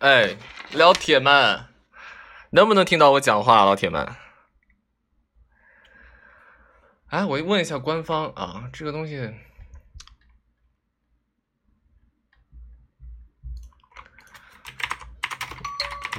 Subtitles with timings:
[0.00, 0.36] 哎，
[0.74, 1.66] 老铁们，
[2.50, 4.14] 能不能听到我讲话，老铁们？
[7.08, 9.34] 哎，我问一下官方啊，这个东西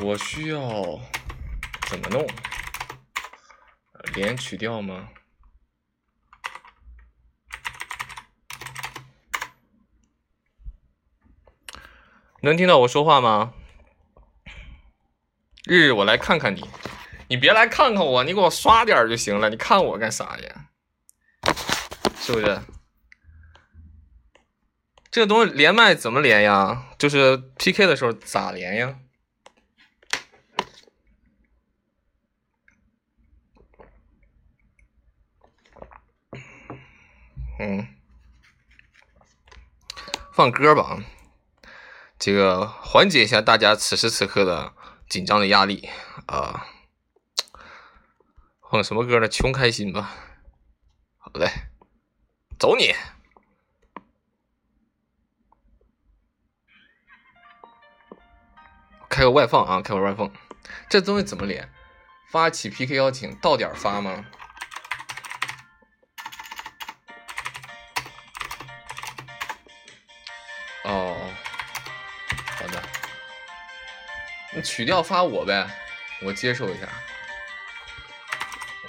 [0.02, 0.60] 我需要
[1.88, 2.28] 怎么弄？
[4.14, 5.08] 连取掉吗？
[12.42, 13.54] 能听到我说话吗？
[15.70, 16.68] 日日，我来看看你，
[17.28, 19.52] 你别来看看我，你给我刷点就行了。
[19.52, 20.66] 你看我干啥呀？
[22.20, 22.60] 是不是？
[25.12, 26.88] 这东西连麦怎么连呀？
[26.98, 28.96] 就是 PK 的时候咋连呀？
[37.60, 37.88] 嗯，
[40.34, 40.98] 放歌吧，
[42.18, 44.74] 这个缓解一下大家此时此刻的
[45.10, 45.90] 紧张的压力
[46.28, 46.68] 啊。
[48.60, 49.28] 哼什么歌呢？
[49.28, 50.16] 穷开心吧。
[51.18, 51.50] 好嘞，
[52.60, 52.94] 走你！
[59.10, 60.32] 开个外放啊，开个外放。
[60.88, 61.74] 这东西怎么连？
[62.32, 64.24] 发起 PK 邀请，到点发吗？
[74.62, 75.68] 曲调发我呗，
[76.22, 76.88] 我接受一下。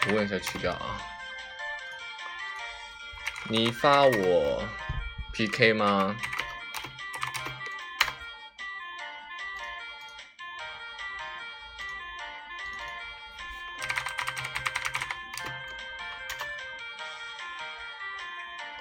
[0.06, 1.00] 我问一下曲调啊，
[3.44, 4.64] 你发我
[5.32, 6.16] PK 吗？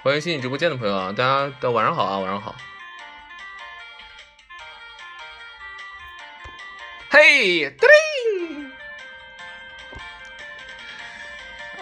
[0.02, 2.56] 欢迎新进直播间的朋友啊，大家晚上好啊，晚上好。
[7.12, 8.72] 嘿，叮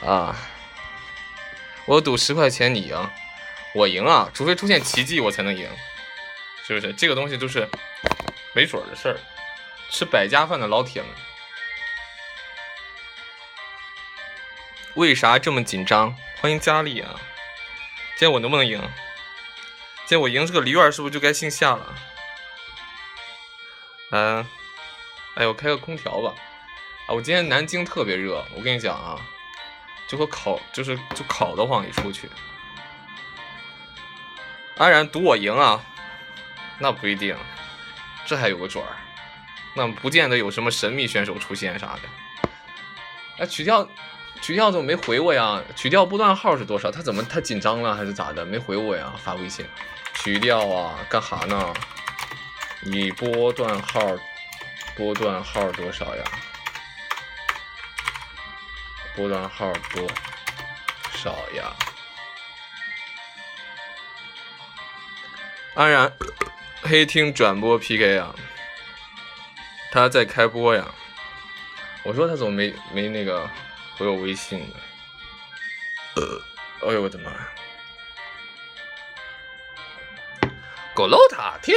[0.09, 0.35] 啊！
[1.85, 3.11] 我赌十块钱你赢，
[3.75, 4.31] 我赢啊！
[4.33, 5.69] 除非出现奇迹，我才能赢，
[6.67, 6.95] 是不是？
[6.95, 7.69] 这个东西都是
[8.55, 9.21] 没准的事儿。
[9.91, 11.11] 吃百家饭的老铁们，
[14.95, 16.17] 为啥这么紧张？
[16.41, 17.15] 欢迎佳丽啊！
[18.17, 18.81] 今天我能不能赢？
[20.07, 21.95] 今天我赢这个梨园是不是就该姓夏了？
[24.13, 24.47] 嗯。
[25.39, 26.35] 哎，我开个空调吧。
[27.07, 29.17] 啊，我今天南京特别热，我跟你讲啊，
[30.09, 32.29] 就和烤就是就烤得慌，一出去。
[34.77, 35.81] 安然赌我赢啊？
[36.81, 37.37] 那不一定，
[38.27, 38.91] 这还有个准儿，
[39.75, 42.01] 那不见得有什么神秘选手出现啥的。
[43.39, 43.89] 哎，曲调，
[44.43, 45.63] 曲调怎么没回我呀？
[45.77, 46.91] 曲调波段号是多少？
[46.91, 48.45] 他怎么太紧张了还是咋的？
[48.45, 49.15] 没回我呀？
[49.23, 49.65] 发微信。
[50.15, 51.73] 曲调啊，干哈呢？
[52.83, 54.01] 你波段号。
[54.99, 56.25] 波段号多少呀？
[59.15, 60.11] 波段号多
[61.15, 61.73] 少呀？
[65.77, 66.13] 安然
[66.83, 68.35] 黑厅转播 PK 啊，
[69.93, 70.85] 他在开播呀。
[72.03, 73.49] 我说他怎么没没那个
[73.97, 74.75] 回我微信呢？
[76.83, 77.31] 哎呦我的妈！
[80.93, 81.77] 狗漏塔跳。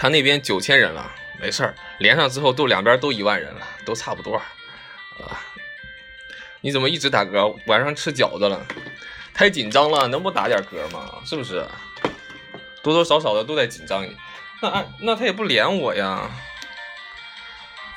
[0.00, 5.42] 他那边九千人了，没事儿，连上之后都两边都一万人了，都差不多，啊，
[6.60, 7.58] 你怎么一直打嗝？
[7.66, 8.64] 晚上吃饺子了？
[9.34, 11.20] 太紧张了，能不打点嗝吗？
[11.26, 11.66] 是不是？
[12.80, 14.08] 多多少少的都在紧张。
[14.62, 16.30] 那那他也不连我呀？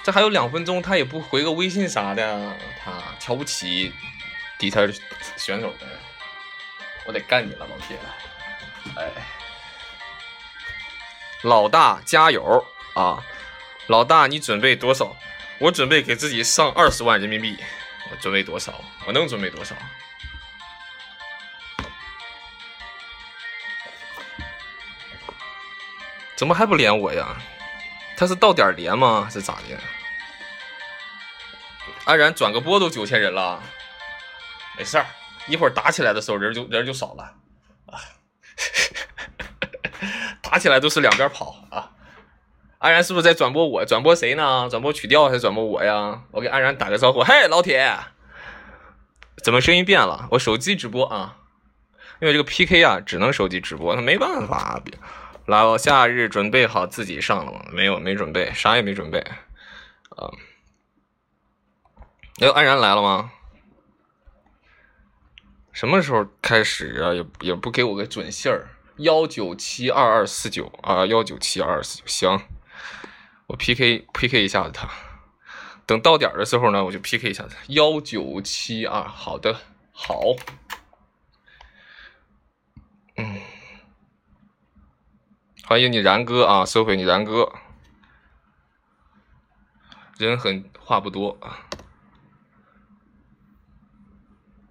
[0.03, 3.93] 这还有两分钟，他也不回个微信啥的，他瞧不起
[4.57, 4.81] 底下
[5.37, 5.85] 选手的，
[7.05, 7.95] 我得干你了，老铁，
[8.95, 9.40] 哎。
[11.43, 12.63] 老大加油
[12.93, 13.23] 啊！
[13.87, 15.15] 老大，你准备多少？
[15.59, 17.57] 我准备给自己上二十万人民币。
[18.11, 18.73] 我准备多少？
[19.05, 19.75] 我能准备多少？
[26.35, 27.35] 怎么还不连我呀？
[28.15, 29.23] 他是到点连吗？
[29.25, 29.79] 还是咋的？
[32.05, 33.61] 安然转个播都九千人了，
[34.77, 35.05] 没事儿，
[35.47, 37.23] 一会儿打起来的时候人就人就少了
[37.87, 37.97] 啊。
[40.51, 41.91] 打起来都是两边跑啊！
[42.79, 43.85] 安然是不是在转播我？
[43.85, 44.67] 转播谁呢？
[44.69, 46.23] 转播曲调还是转播我呀？
[46.31, 47.97] 我给安然打个招呼，嘿，老铁，
[49.41, 50.27] 怎么声音变了？
[50.31, 51.37] 我手机直播啊，
[52.19, 54.83] 因为这个 PK 啊，只能手机直播，那没办法。
[55.45, 57.61] 来，我夏日准备好自己上了吗？
[57.71, 60.27] 没有，没准备，啥也没准备啊。
[62.41, 63.31] 哎，安然来了吗？
[65.71, 67.13] 什么时候开始啊？
[67.13, 68.67] 也也不给我个准信儿。
[69.01, 72.41] 幺九七二二四九啊，幺九七二二四九，行，
[73.47, 74.89] 我 PK PK 一下子他，
[75.85, 79.59] 等到点的时候呢，我就 PK 一下子幺九七二，好的，
[79.91, 80.19] 好，
[83.17, 83.41] 嗯，
[85.65, 87.53] 欢迎你然哥啊，收回你然哥，
[90.17, 91.65] 人很话不多啊，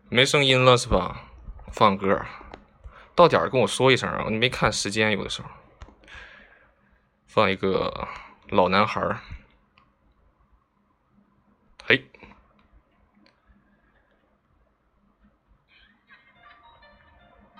[0.09, 1.25] 没声音了是吧？
[1.73, 2.25] 放歌。
[3.21, 4.25] 到点儿跟我说一声啊！
[4.31, 5.49] 你没看时间，有的时候
[7.27, 8.09] 放一个
[8.49, 9.21] 老男孩儿，
[11.85, 12.03] 嘿，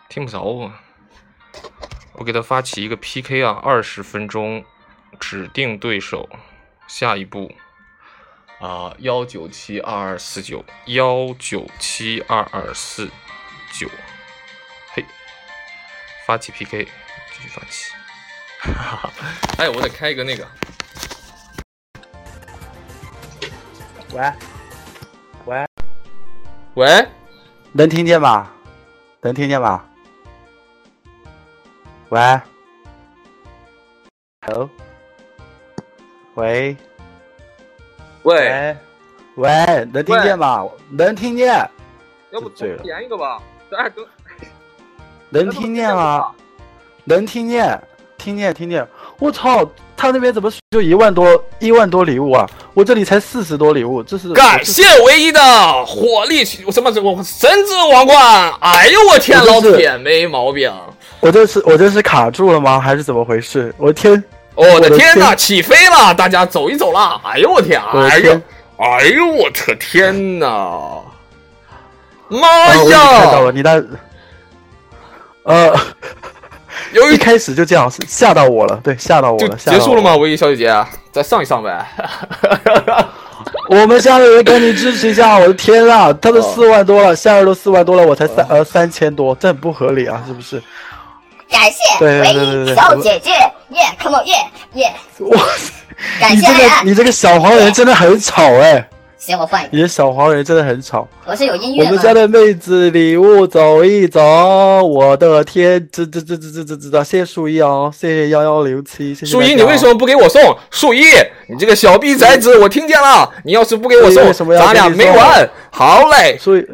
[0.09, 0.81] 听不着啊！
[2.15, 4.65] 我给他发起一个 PK 啊，二十分钟
[5.21, 6.27] 指定对手，
[6.89, 7.55] 下一步
[8.61, 13.11] 啊，幺九七二二四九，幺九七二二四
[13.79, 13.91] 九。
[16.31, 17.93] 发起 PK，继续发起。
[19.59, 20.47] 哎，我得开一个那个。
[24.13, 24.33] 喂，
[25.45, 25.67] 喂，
[26.75, 27.09] 喂，
[27.73, 28.49] 能听见吗？
[29.23, 29.85] 能听见吗？
[32.11, 32.41] 喂
[34.43, 34.71] ，Hello，
[36.35, 36.77] 喂，
[38.23, 38.77] 喂，
[39.35, 39.51] 喂，
[39.93, 40.65] 能听见吗？
[40.93, 41.69] 能听见。
[42.31, 43.43] 要不点一个吧？
[43.77, 44.07] 哎，等。
[45.31, 46.27] 能听见吗？
[47.05, 47.81] 能听见，
[48.19, 48.87] 听见，听见。
[49.19, 49.65] 我操，
[49.97, 52.49] 他那边怎么就一万多一万多礼物啊？
[52.75, 55.41] 我这里才四十多礼物，这是感谢唯一的
[55.87, 58.53] 火力什么什么神之王冠。
[58.61, 60.73] 哎呦我天，老铁没毛病。
[61.21, 62.79] 我这是我这是卡住了吗？
[62.81, 63.75] 还是怎么回事？
[63.77, 64.23] 我天，
[64.55, 66.15] 我的天呐，起飞了！
[66.15, 67.21] 大家走一走啦。
[67.25, 68.41] 哎呦我天，哎呦，
[68.79, 71.03] 哎呦我的天呐！
[72.29, 72.99] 妈呀！
[73.19, 73.85] 看到了你的。
[75.45, 75.75] 呃，
[76.93, 80.17] 由于一开始就这样，吓到我了，对，吓到我了，结束了吗？
[80.17, 81.87] 唯一小姐姐，再上一上呗。
[83.69, 90.63] 我们下面人赶紧支持一下，我的天啊，他都四万多了，夏日都四万多了，我才三呃三千多，这很不合理啊，是不是？
[91.49, 93.31] 感谢唯一小姐姐，
[93.71, 94.35] 耶，come on，耶
[94.75, 95.41] 耶，哇，
[96.21, 98.89] 感谢你这个你这个小黄人真的很吵哎。
[99.21, 99.77] 行，我换一个。
[99.77, 101.07] 你的小黄人真的很吵。
[101.27, 104.19] 我是有音乐我们家的妹子礼物走一走，
[104.83, 109.31] 我的天，这这这这这这这，谢谢树一啊，谢谢幺幺零七，谢谢。
[109.31, 110.57] 树一，你为什么不给我送？
[110.71, 111.05] 树一，
[111.51, 115.51] 你这个小逼崽子，我听见了，你要是不给我送，咱俩没完。
[115.71, 116.67] 好嘞，树一，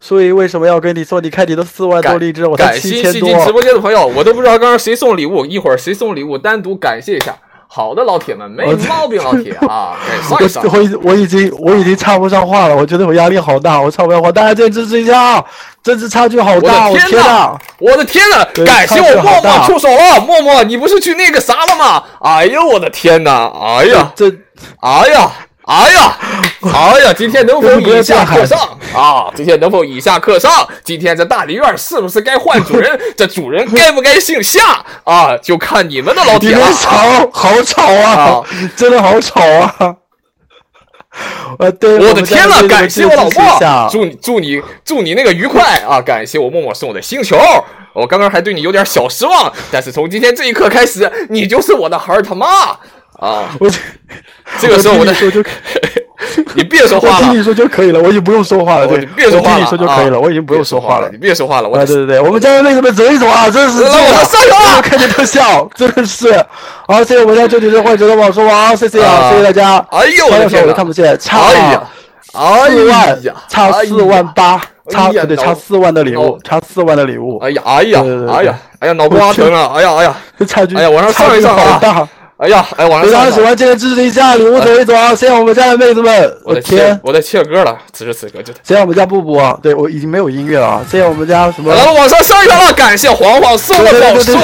[0.00, 1.20] 树一为什么要跟你送？
[1.20, 3.12] 你看你都四万多荔枝，我才七千多。
[3.12, 7.36] 感谢进直播间的朋友，我都不知道刚刚谁送礼物，一会儿谁送礼物，单独感谢一下。
[7.72, 9.96] 好的，老铁们，没毛病，老铁啊！
[10.28, 15.44] 上一上，我已我已经我已经插不上话了，我觉得我压力好大，我插不上话，大家再支持一下啊！
[15.80, 17.56] 这次差距好大，我的天呐！
[17.78, 18.44] 我的天呐！
[18.66, 22.02] 感谢我默默出手了，默默，你不是去那个啥了吗？
[22.20, 23.52] 哎呦，我的天呐！
[23.62, 24.26] 哎呀，这，
[24.80, 25.30] 哎呀！
[25.70, 26.18] 哎呀，
[26.62, 28.58] 哎呀，今天能否以下克上
[28.92, 29.30] 啊？
[29.36, 30.50] 今天能否以下克上？
[30.82, 33.00] 今天这大梨院是不是该换主人？
[33.16, 35.36] 这主人该不该姓夏啊？
[35.36, 36.66] 就看你们的老铁了。
[36.72, 38.42] 吵，好吵啊！
[38.76, 39.94] 真的好吵啊！
[41.60, 46.00] 呃，对，我的天呐，感谢我老莫，祝你祝你祝你那个愉快啊！
[46.02, 47.38] 感谢我默默送我的星球，
[47.92, 52.46] 我刚刚还对你有点小失望，但是从今天这一刻开始，你就是我的孩儿他妈。
[53.20, 53.54] 啊！
[53.60, 53.70] 我
[54.58, 55.42] 这个时候我在说就，
[56.54, 58.86] 你别说话了，听你说就可以了，我已经不用说话了。
[58.86, 61.08] 对，别说话了，听你说就可以了，我已经不用说话了。
[61.10, 61.76] 你别说话了，我。
[61.84, 63.50] 对对对，我们家的妹子们走一走啊！
[63.50, 63.88] 真是，我
[64.24, 66.34] 上油了，看见特效，真的是。
[66.88, 69.84] 好，谢谢我们家这里的患者的网说王，谢谢啊，谢谢大家。
[69.90, 71.48] 哎呦，我的天，我看不见，差
[72.30, 77.38] 四万，差四万八，差对，差四万的礼物，差四万的礼物。
[77.40, 79.72] 哎呀，哎呀，哎呀，哎呀，脑瓜疼啊！
[79.74, 82.08] 哎呀，哎呀，差距，哎呀，往上上一上啊！
[82.40, 85.14] 哎呀，哎，网上喜欢这个支持一下，礼物走一走啊！
[85.14, 91.74] 谢谢我们家的妹子们，我的天，我在切歌了，此时此刻就谢谢我们家布布，对我已经没有音乐了，谢谢我们家什么？
[91.74, 94.42] 来了，往上上一上了，感谢黄黄送的宝石王，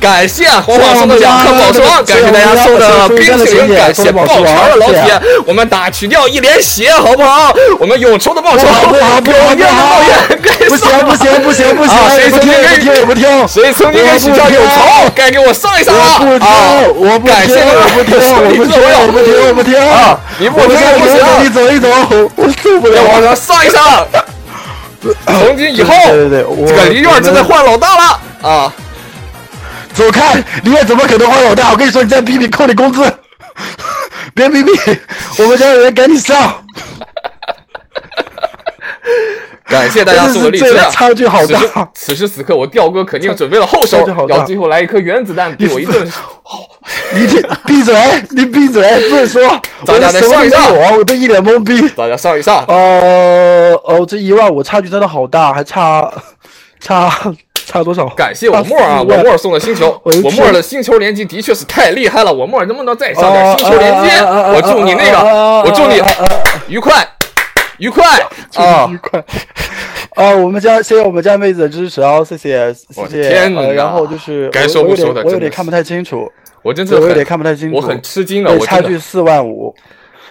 [0.00, 7.54] 感谢黄黄送的两颗宝石王，感谢大家送的冰淇淋，感谢爆潮的老铁，我们打曲掉一连血，好不好？
[7.78, 13.46] 我们永仇的报仇，永远的报怨，不行不行不行不行，谁曾经给不听？
[13.46, 15.12] 谁曾经给许下永仇？
[15.14, 16.04] 该给我上一上了
[16.44, 16.82] 啊！
[16.96, 17.27] 我不。
[17.28, 18.72] 感谢我不听，我不听，
[19.06, 20.18] 我不听，我不听啊！
[20.38, 20.68] 你不听
[20.98, 21.88] 不行，你走一走，
[22.36, 24.06] 我受不了，往上上一上。
[25.26, 28.72] 从今以后，对对对，这个梨院正在换老大了啊！
[29.94, 31.70] 走开，梨院怎么可能换老大？
[31.70, 33.02] 我跟你说，你再逼逼扣你工资，
[34.34, 34.72] 别逼逼，
[35.38, 36.64] 我们家的人赶紧上。
[39.68, 40.88] 感谢大家送的荔枝啊！
[40.90, 41.88] 差距好大。
[41.94, 43.98] 此时此刻，我调哥肯定准备了后手
[44.28, 46.10] 要最后来一颗原子弹，给我一顿。
[47.12, 47.94] 你闭闭嘴，
[48.30, 49.42] 你闭嘴，不能说，
[49.84, 51.86] 大家我什么再上一上我都一脸懵逼。
[51.90, 56.10] 大家上一上，哦哦，这一万五差距真的好大，还差
[56.80, 57.10] 差
[57.54, 58.06] 差多少？
[58.08, 64.10] 感谢我沫儿啊，我沫儿送的星球，我的我沫儿的星球连击的确是太厉害了，我沫儿能不能再上点星球连击？
[64.10, 65.18] 啊啊啊啊啊我祝你那个，
[65.62, 66.02] 我祝你
[66.68, 67.06] 愉快，
[67.78, 68.04] 愉快
[68.54, 68.96] 啊愉！
[68.98, 69.24] 快。
[70.14, 73.28] 啊，我们家谢谢我们家妹子的支持啊，谢谢谢谢。
[73.28, 76.30] 天哪呃然后就是该我我有点说不说的我有点看不太清楚，
[76.62, 79.74] 我真是我有点，看不太清楚，我很吃惊了，我差距四万五。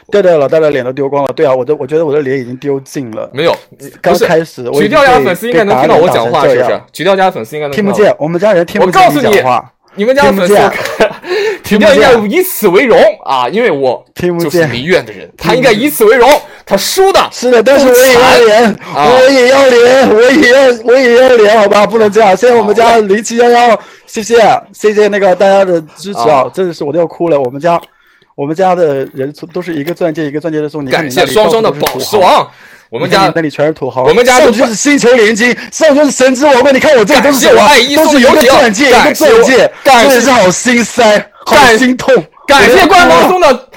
[0.09, 1.33] 对对，老大的脸都丢光了。
[1.33, 3.29] 对啊，我的我觉得我的脸已经丢尽了。
[3.33, 3.53] 没有，
[4.01, 6.85] 刚开始，我已经曲调家被粉丝应该能听到我讲话，是不是这样？
[6.93, 9.73] 曲调家粉丝应该能听不见，我们家人听不见我告诉你讲话。
[9.95, 10.53] 你们家的粉丝
[11.63, 16.29] 听不，曲调应该以此为荣啊，因为我听不就是见离院的人，他应该以此为荣，
[16.65, 22.35] 他输的是的，但是我也要脸，啊我也要脸，我也要，我也要脸，好吧，不能这样。
[22.35, 24.35] 谢谢我们家零七幺幺，谢谢
[24.73, 27.39] 谢谢那个大家的支持啊啊，真的是我都要哭了。
[27.39, 27.79] 我们家
[28.35, 31.99] 我们家的人都是一个钻戒一个钻戒的送，你看感谢双双的宝。
[31.99, 32.47] 石王，
[32.89, 36.73] 我们家那里全是土豪，我们家上就是星球联机，上就是神之王冠。
[36.73, 42.13] 你看我这都是我爱一都是一个钻戒，一个钻戒，真的是好心塞，好感心痛。
[42.45, 43.67] 感谢官方我送的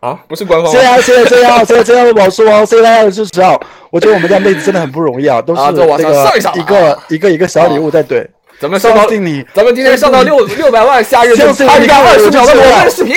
[0.00, 3.58] 啊，不是官方吗，谢谢啊谢谢谢谢啊谢谢谢谢宝石王，谢谢大家的支持啊！
[3.90, 8.24] 我觉得我们家妹子真的很不容易啊，都是那个一个一个一个小礼物在怼。
[8.58, 13.14] 咱们上到你咱们今天上到六六百万下日就差一个你二十秒的裸奔视频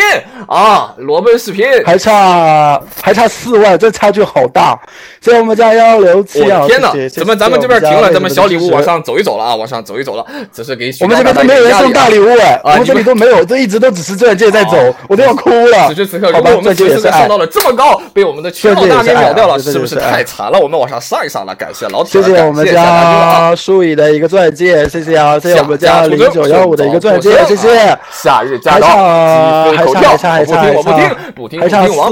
[0.48, 4.78] 啊，裸奔视频，还差还差四万，这差距好大！
[5.22, 6.66] 谢谢我们家幺六七啊！
[6.68, 7.10] 天哪怎么！
[7.10, 8.84] 咱们咱们这边停了，咱们小礼物往。
[8.84, 14.76] 上走一走了啊，往上走一走了，只是给我们这边都没有人送大礼物哎，我们这里都没有，这一直都只是钻戒在走，
[15.08, 15.88] 我都要哭了。
[15.90, 17.28] 此时此刻，好吧如果我，们此时上。
[17.28, 20.60] 到了这么高，被我们的群老大给秒掉了，是不是太惨了？
[20.60, 22.66] 我们往上上一上了，感谢老铁，谢谢我们！
[22.66, 25.29] 家舒乙的一个钻戒，谢谢啊！
[25.38, 27.98] 谢谢我们家零九幺五的一个钻戒，谢谢。
[28.12, 32.12] 夏日驾还到，差还差还差还差我不听，不听，不听，还差四万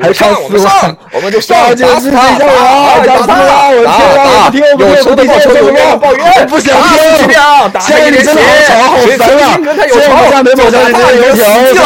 [0.00, 3.00] 还差我们四万上，我们就上，小姐打死他，支持一下我啊！
[3.06, 3.78] 打打死我！
[3.78, 4.04] 我打天啊！
[4.10, 5.24] 我打不听，我不听，有仇的！
[5.24, 9.54] 报仇，有怨的报冤，我不想听你俩，打现在你真的好吵，好谁烦啊！
[9.56, 11.84] 谁跟他有谢谢我们家美宝小姐姐的油条，基佬，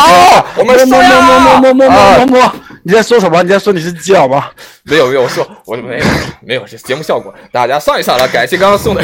[0.56, 2.52] 我们摸摸摸摸摸摸摸啊摸摸。
[2.82, 3.42] 你在说什么？
[3.42, 4.46] 你在说你是基佬吗？
[4.84, 6.04] 没有没有，我说我没有
[6.46, 9.02] 没有，这节目效果，大家上一上了，感谢刚刚送的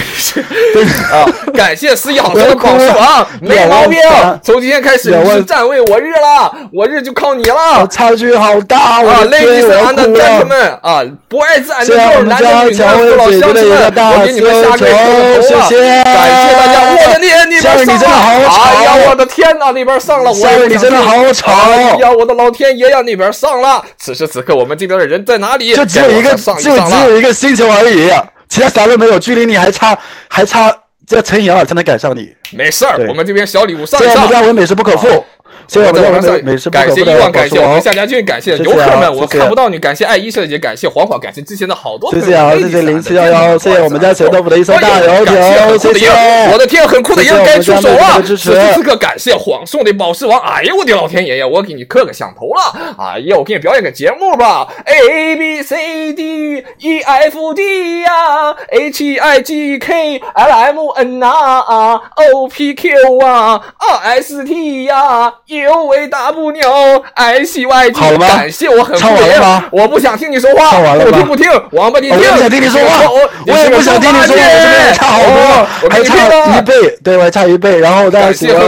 [1.13, 4.01] 啊，感谢十一好生的宝石王，没毛病。
[4.43, 7.87] 从今天开始你是站位我日了，我日就靠你了。
[7.89, 10.79] 差距好大，啊，，ladies and gentlemen。
[10.81, 16.75] 啊 and 谢谢我 girls，们家男的女的，父老乡亲们，我给你们下个月磕头谢了，谢感谢大家。
[16.91, 23.66] 我的天，那边上你真的好了，吵哎呀，我的天哪，那边上了，我你真的好吵哎呀，我的老天爷呀，那边上了。
[23.99, 25.75] 此时此刻，我们这边的人在哪里？
[25.75, 28.11] 就只有一个，就只有一个星球而已，
[28.49, 30.75] 其他啥都没有，距离你还差还差
[31.07, 32.35] 这乘以二才能赶上你。
[32.53, 34.11] 没事儿，我们这边小礼物上上。
[34.11, 35.25] 谢我们家文美食不可负，
[35.69, 46.09] 谢谢我们美感谢伊万，感谢我们夏家，家军，感谢游客们，我看不到你，感谢爱一设计，感谢黄黄，感谢之前的好多谢谢啊，谢谢零七幺幺，谢谢我们家小豆腐的一艘大油条，谢谢。
[46.53, 48.23] 我的天，很酷的鹰该出手了！
[48.23, 50.41] 此时此刻，感谢晃送的宝石王。
[50.41, 52.95] 哎呦我的老天爷呀，我给你磕个响头了！
[52.99, 62.75] 哎呀，我给你表演个节目吧！A B C D E F D 呀，H I G K L M N 啊，O P
[62.75, 68.01] Q 啊，R S T 呀，U V W I C Y G。
[68.01, 77.79] 好了吗感谢我很唱酷的鹰完了吗我不想听你说话，唱完了吗不听不听，王八你听，我不想听你说话，我我也不想听你说话，差好哦多，还差一倍，对，我还差一倍。
[77.79, 78.61] 然后大家喜欢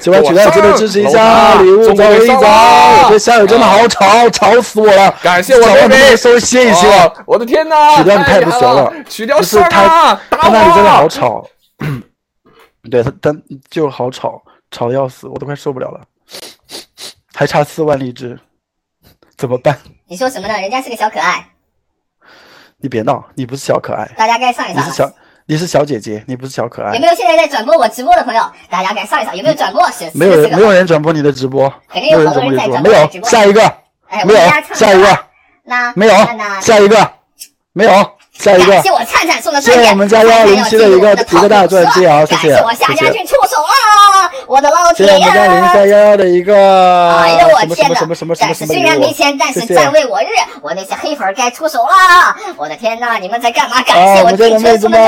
[0.00, 2.34] 喜欢曲亮记得支持一下，礼物走一走。
[2.34, 5.14] 我觉得下雨真的好吵，吵死我了。
[5.22, 6.86] 感谢我妹妹能稍微歇一歇？
[6.86, 7.96] 哦我的天哪！
[7.96, 11.08] 曲亮你太不行了，曲调就是他打他那里真的好我！
[11.08, 11.44] 吵，
[12.90, 13.34] 对他他
[13.70, 16.00] 就好吵，吵的要死，我都快受不了了。
[17.34, 18.38] 还差四万荔枝，
[19.36, 19.76] 怎么办？
[20.06, 20.60] 你说什么呢？
[20.60, 21.44] 人家是个小可爱，
[22.78, 24.82] 你别闹，你不是小可爱，大家该上一上。
[24.82, 25.12] 你是小
[25.46, 27.00] 你是小姐姐，你不是小可爱有。
[27.00, 28.42] 没有现在在转播我直播的朋友？
[28.70, 29.36] 大家该上一上。
[29.36, 29.84] 有没有转播？
[29.90, 33.76] 是没有人没有人转播你的直播，肯定有没有人转播你的直播，好多人在转没有播你的直播下一个，
[34.08, 34.40] 哎，没有
[34.74, 35.18] 下一个，
[35.64, 36.14] 那没有
[36.60, 37.12] 下一个，
[37.72, 37.90] 没有
[38.32, 38.90] 下一个感谢。
[38.90, 43.74] 我灿灿送的谢钻戒，谢我们家幺零七的一个一个大钻戒啊谢谢感谢我夏家谢谢军出手了，
[44.54, 45.68] 我我的老谢谢铁我们家零！
[45.72, 50.26] 三幺幺的一个哎呀，我什么什天什么什么什么什么虽然没钱，但是谢谢站为我日，
[50.62, 52.36] 我那些黑粉该出手了！
[52.56, 53.82] 我的天哪，你们在干嘛？
[53.82, 55.00] 感啊，谢我们家的妹子们，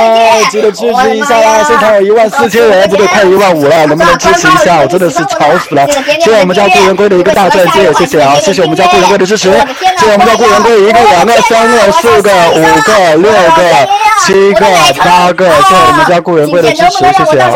[0.50, 1.58] 记得支持一下我的妈啊！
[1.58, 4.80] 呀现场有一万四千人，不对，快一万五了，能不能支持一下？
[4.80, 5.86] 我真的是吵死了！
[5.92, 8.34] 谢谢我们家顾圆规的一个大钻戒，谢谢啊！
[8.40, 13.88] 谢谢我们家顾圆规的支持，谢谢我们家顾圆规一个、两个、三个、四个、五个、六个、
[14.24, 14.66] 七个、
[15.04, 17.54] 八个，谢谢我们家顾圆规的支持，谢谢啊！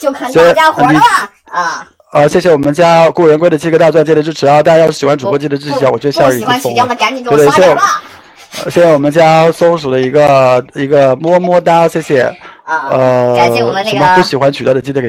[0.00, 0.54] 谢谢。
[0.78, 1.88] 就看大家伙了啊！
[2.10, 4.62] 啊，谢谢我们家顾仁贵的七个大钻戒的支持啊！
[4.62, 6.94] 大家要是喜欢主播记得支持一下，我觉得夏日已不喜欢经疯了取掉的。
[6.94, 12.22] 赶紧给对对，谢谢谢谢我们家松鼠的一个一个么么哒，谢谢。
[12.64, 15.08] 啊，呃，感谢我们那什么不，喜欢取掉的记得给，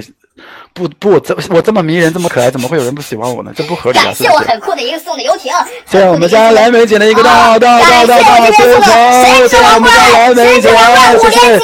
[0.73, 3.51] 不不，我这我这么迷人，这么可爱，怎么会有人不喜欢我呢？
[3.55, 4.05] 这不合理啊！
[4.05, 4.37] 感谢我？
[4.39, 5.51] 很酷的一个送的游艇，
[5.85, 10.69] 谢谢我们家蓝莓姐的一个啊大大大大大感谢雪球，谢谢我们家蓝莓姐，
[11.19, 11.59] 谢谢。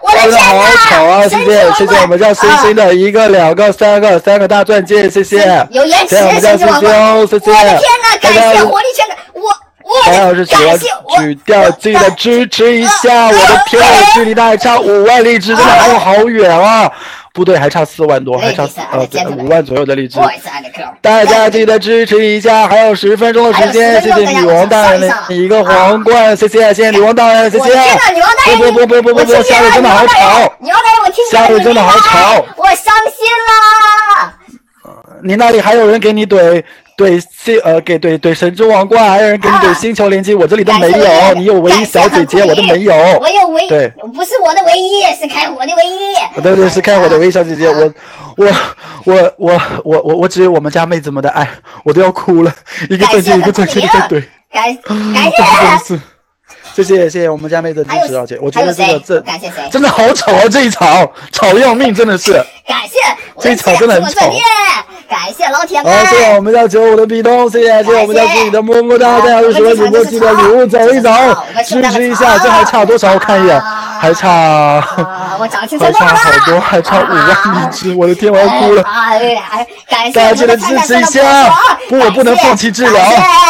[0.00, 0.90] 我的真的好天哪！
[0.90, 1.22] 吵啊！
[1.28, 5.66] 谢谢谢谢我们家星星的一个、两个、三个、三个大钻戒，谢谢。
[5.70, 6.92] 有延迟，谢谢我们家星星，谢谢。
[6.92, 8.16] 我的天哪！
[8.20, 9.42] 感谢火力圈的我，
[9.82, 10.78] 我大家要是喜欢
[11.18, 13.26] 举掉，记得支持一下！
[13.26, 16.90] 我的天啊，距离那还差五万荔枝，真的还有好远啊！
[17.36, 20.18] 不对，还差四万多，还差呃 gentlemen 五万左右的荔枝。
[21.02, 27.64] 大家记得支持一下，还有十分钟的时间，谢谢女王大人的一个皇冠，谢谢谢谢女王大人，谢谢。
[27.64, 28.10] 我天哪！
[28.10, 34.32] 女王大人，不不不不不不不，我听见了夏日真的好吵，女王大人，我听见了，夏日真的好吵我伤心了。
[35.22, 36.62] 你那里还有人给你怼
[36.96, 42.94] 怼星呃给怼怼神之王冠，还有人给你怼星球联机，我这里都没有，你有唯一小姐姐，我都没有。
[42.94, 46.42] 我有唯对不是我的唯一，是开火的唯一。
[46.42, 47.92] 对对，是开我的唯一小姐姐，我
[48.36, 48.46] 我
[49.04, 51.48] 我我我我我只有我们家妹子们的爱，
[51.84, 52.54] 我都要哭了，
[52.88, 56.00] 一个钻戒一个钻戒的在怼，感感真的谢。
[56.74, 56.84] 是。
[56.84, 59.68] 谢谢谢谢我们家妹子的支持啊，姐，我觉得这个这感谢谁？
[59.70, 62.32] 真的好丑啊，这一场吵得要命，真的是。
[62.66, 62.98] 感谢
[63.38, 64.28] 这一场真的很吵
[65.08, 65.92] 感谢老铁们。
[65.92, 71.10] 好，谢谢我们家九五的壁咚，谢谢谢谢我们家自己的么么哒，大家有什么主播记得礼物走一走，
[71.64, 73.12] 支持一下，这还差多少？
[73.12, 73.60] 我看一眼，
[74.00, 76.08] 还差还差。
[76.08, 78.82] 好多，还差五万荔枝，我的天，我要哭了。
[78.82, 81.54] 哎，感谢大家记得支持一下，
[81.88, 83.00] 不，我不能放弃治疗。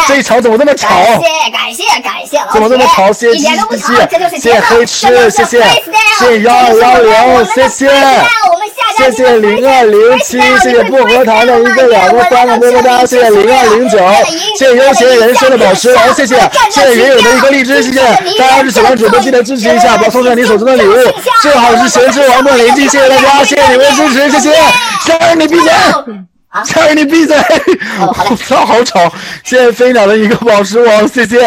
[0.06, 0.88] 这一场怎么这么吵？
[0.90, 3.05] 感谢感谢感谢老铁，怎么这么吵？
[3.12, 7.88] 谢谢一点都不吵，这就是谢谢黑吃，谢谢谢谢幺二幺零，谢谢
[8.98, 13.98] 谢谢零二零七，谢谢薄荷糖的一个两个三个么么哒，谢谢零二零九，
[14.58, 16.36] 谢谢悠闲人生的宝石王，谢谢
[16.70, 18.00] 谢谢云友的一个荔枝，谢谢
[18.38, 20.94] 大家要是喜欢主播记得支持一下，把送上你手中的礼物，
[21.42, 24.54] 正好是神之王的连击，谢谢大家，谢谢你们的支持，谢谢，
[25.04, 25.70] 夏日你闭嘴。
[26.64, 27.36] 夏日你闭嘴！
[28.00, 29.12] 我操， 好吵！
[29.44, 31.38] 谢谢飞鸟的一个宝石王，谢谢。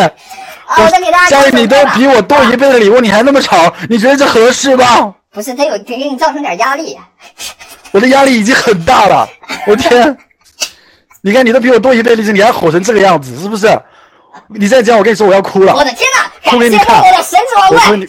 [1.30, 5.14] 夏日你都比我多一倍的礼物，你还那么吵，你觉得这合适吗？
[5.32, 6.98] 不是，他有给你造成点压力。
[7.92, 9.28] 我的压力已经很大了，
[9.68, 10.16] 我天！
[11.22, 13.68] 你看你都比我多一倍荔枝，你还吼成这个样子，是不是？
[14.48, 15.74] 你再这样，我跟你说我要哭了。
[15.74, 16.52] 我的天哪！
[16.52, 18.08] 哭给你看，我的神之王冠，祝你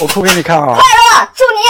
[0.00, 0.74] 我哭给你看啊！
[0.74, 1.60] 快乐，祝你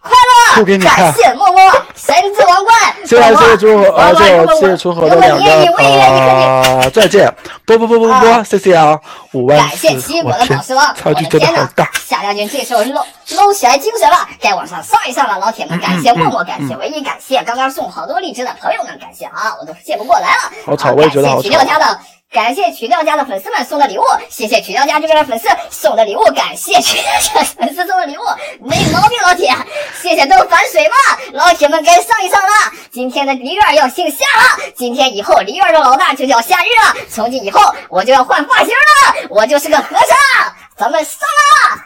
[0.00, 0.96] 快乐，哭给你看。
[0.96, 7.32] 感谢默默神之王冠，谢谢谢谢朱呃谢谢谢谢楚河的两个啊钻戒，
[7.64, 8.98] 不不不不不，谢谢啊，
[9.32, 11.88] 五万感谢奇异果的宝石王，差距真的好大。
[12.04, 20.52] 夏将军这时候搂搂起来精神了，该往上上一上了，老铁们，感谢默默，感谢唯一，感谢刚刚送好多荔枝的朋友们，感谢啊，我都谢不过来了。
[20.66, 21.48] 好吵，我也觉得好吵。
[21.64, 21.98] 家的。
[22.32, 28.22] 感谢曲调家的粉丝们送的礼物，谢谢曲调家这边的粉丝送的礼物，感谢曲调家粉丝送的礼物，
[28.60, 29.54] 没毛病，老铁，
[30.00, 30.94] 谢谢都反水嘛，
[31.32, 32.48] 老铁们该上一上了。
[32.90, 41.84] 今天的梨园要姓夏了，今天以后梨园的老大就叫夏日了，从今以后我就要换发型了，我就是个和尚，咱们上啊！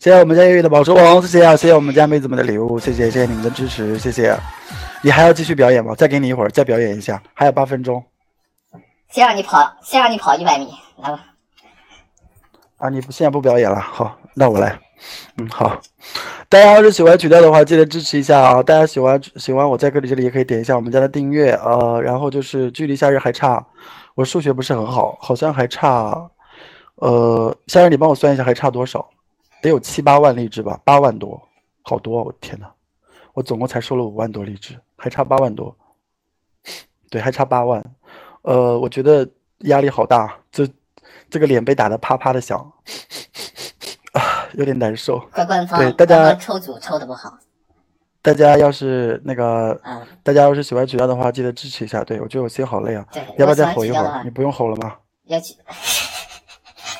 [0.00, 4.36] 谢谢我们家月月的宝石王，谢谢啊，谢谢我们家妹子们的礼物，谢谢谢谢你们的支持，谢谢。
[5.02, 5.94] 你还要继续表演吗？
[5.96, 8.04] 再给你一会儿，再表演一下，还有八分钟。
[9.10, 11.24] 先让你跑，先让你跑一百米，来吧。
[12.78, 14.78] 啊，你不现在不表演了，好，那我来。
[15.36, 15.80] 嗯，好。
[16.48, 18.62] 大家要是喜欢曲调的话，记得支持一下啊！
[18.62, 23.66] 大家喜欢喜欢我在这里这里也可以点一下我们家的订阅，呃，然后就是距离夏日还差，
[24.14, 26.30] 我数学不是很好，好像还差，
[26.96, 29.08] 呃，夏日你帮我算一下还差多少？
[29.60, 31.40] 得有七八万荔枝吧，八万多，
[31.82, 32.22] 好多！
[32.22, 32.66] 我天呐，
[33.34, 35.76] 我总共才收了五万多荔枝，还差八万多，
[37.10, 37.84] 对，还差八万。
[38.46, 39.28] 呃，我觉得
[39.62, 40.66] 压力好大，这
[41.28, 42.58] 这个脸被打得啪啪的响，
[44.14, 45.18] 啊，有点难受。
[45.34, 47.36] 怪官方，对大家抽组抽的不好。
[48.22, 52.04] 大家要是那个，嗯，大家要是喜欢曲调的话，记得支持一下。
[52.04, 54.22] 对我觉得我心好累啊，对，要不要再吼一会儿？
[54.22, 54.94] 你不用吼了吗？
[55.24, 55.54] 要去。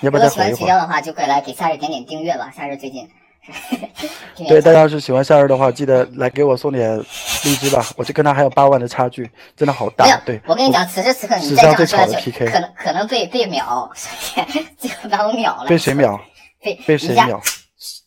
[0.03, 0.51] 要不要再吼一会儿？
[0.51, 2.51] 如果喜欢曲调的话，就快来给夏日点点订阅吧。
[2.51, 3.09] 夏日最近
[4.49, 6.99] 对，大家要是喜欢夏日的话，记得来给我送点
[7.45, 10.05] 荔枝吧，我就跟他还有八万的差距，真的好大。
[10.27, 15.69] 对，我跟你讲，此时此刻你史再上最吵的这样说下去，PK 可能可能被被秒，所以这个把我秒了。
[15.69, 16.21] 被谁秒？
[16.61, 17.41] 被被谁秒？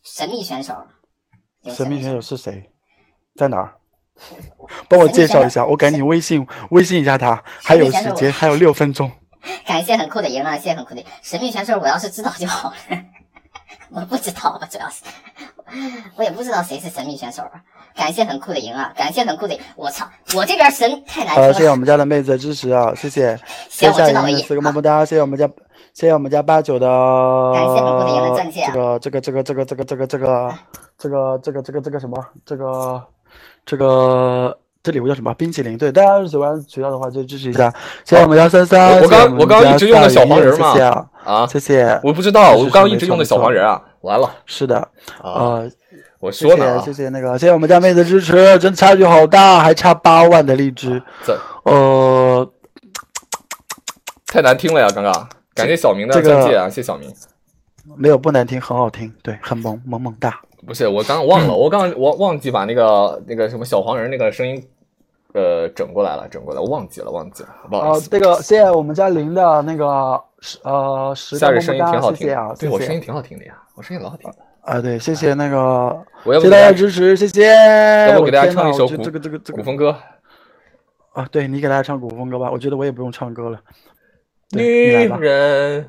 [0.03, 0.75] 神秘选手，
[1.65, 2.69] 神秘选手是谁？
[3.35, 3.73] 在哪儿？
[4.87, 9.09] 帮我介绍一下，我赶紧微信微信一下他，还有时间，还有六分钟。
[9.65, 12.75] 感谢很酷的赢了，谢谢很酷的神秘选手，我要是知道就好了。
[13.91, 15.03] 我不知道，主要是
[16.15, 17.61] 我也不知道谁是神秘选手啊。
[17.95, 21.69] 感谢很酷的赢啊，感谢很酷的，我操，我这边神太难好，谢谢。
[21.69, 23.37] 我们家的妹子的支持啊，谢谢。
[23.69, 25.47] 行天下赢的我知道四个么么哒，谢谢我们家，
[25.93, 26.87] 谢谢我们家八九的。
[27.53, 30.57] 感谢很酷的赢的钻戒啊这个这个这个这个这个这个这个
[30.97, 32.25] 这个这个这个这个什么？
[32.45, 33.03] 这个
[33.65, 35.33] 这个这礼物叫什么？
[35.33, 35.77] 冰淇淋。
[35.77, 37.69] 对，大家要是喜欢学校的话，就支持一下。
[38.05, 41.99] 谢谢我们家三三，我我刚我刚一直用的小黄人嘛谢谢啊，啊，谢谢。
[42.03, 44.77] 我不知道，我刚一直用的小黄人啊，完了是的，
[45.21, 45.71] 啊，呃，
[46.19, 51.01] 我谢说呢啊谢谢，谢那个，谢谢我们家妹子支持，真差距好大，还差八万的荔枝。
[51.25, 52.49] 这呃，
[54.27, 55.29] 太难听了呀，刚刚。
[55.53, 57.13] 感谢小明的这个钻戒啊，谢谢小明。
[57.97, 60.39] 没有不难听，很好听，对，很萌萌萌哒。
[60.65, 64.61] 不是，我刚刚忘了，我刚我忘记把那个那个什么小黄人那个声音，
[65.33, 68.09] 呃，整过来了，整过来，我忘记了，忘记了，不好意哦，思。
[68.09, 74.35] 这个谢谢我们家林的那个十呃十夏日声音，挺好听的，对我声音挺好听的呀，我声音老好听了。
[74.61, 77.47] 啊，对，谢谢那个，谢谢大家支持，谢谢。
[78.09, 79.95] 要不我给大家唱一首古这个这个这个古风歌？
[81.13, 83.59] 啊，对你给大家唱古风歌吧，我觉得我也不用唱歌了。
[84.51, 85.85] 女人，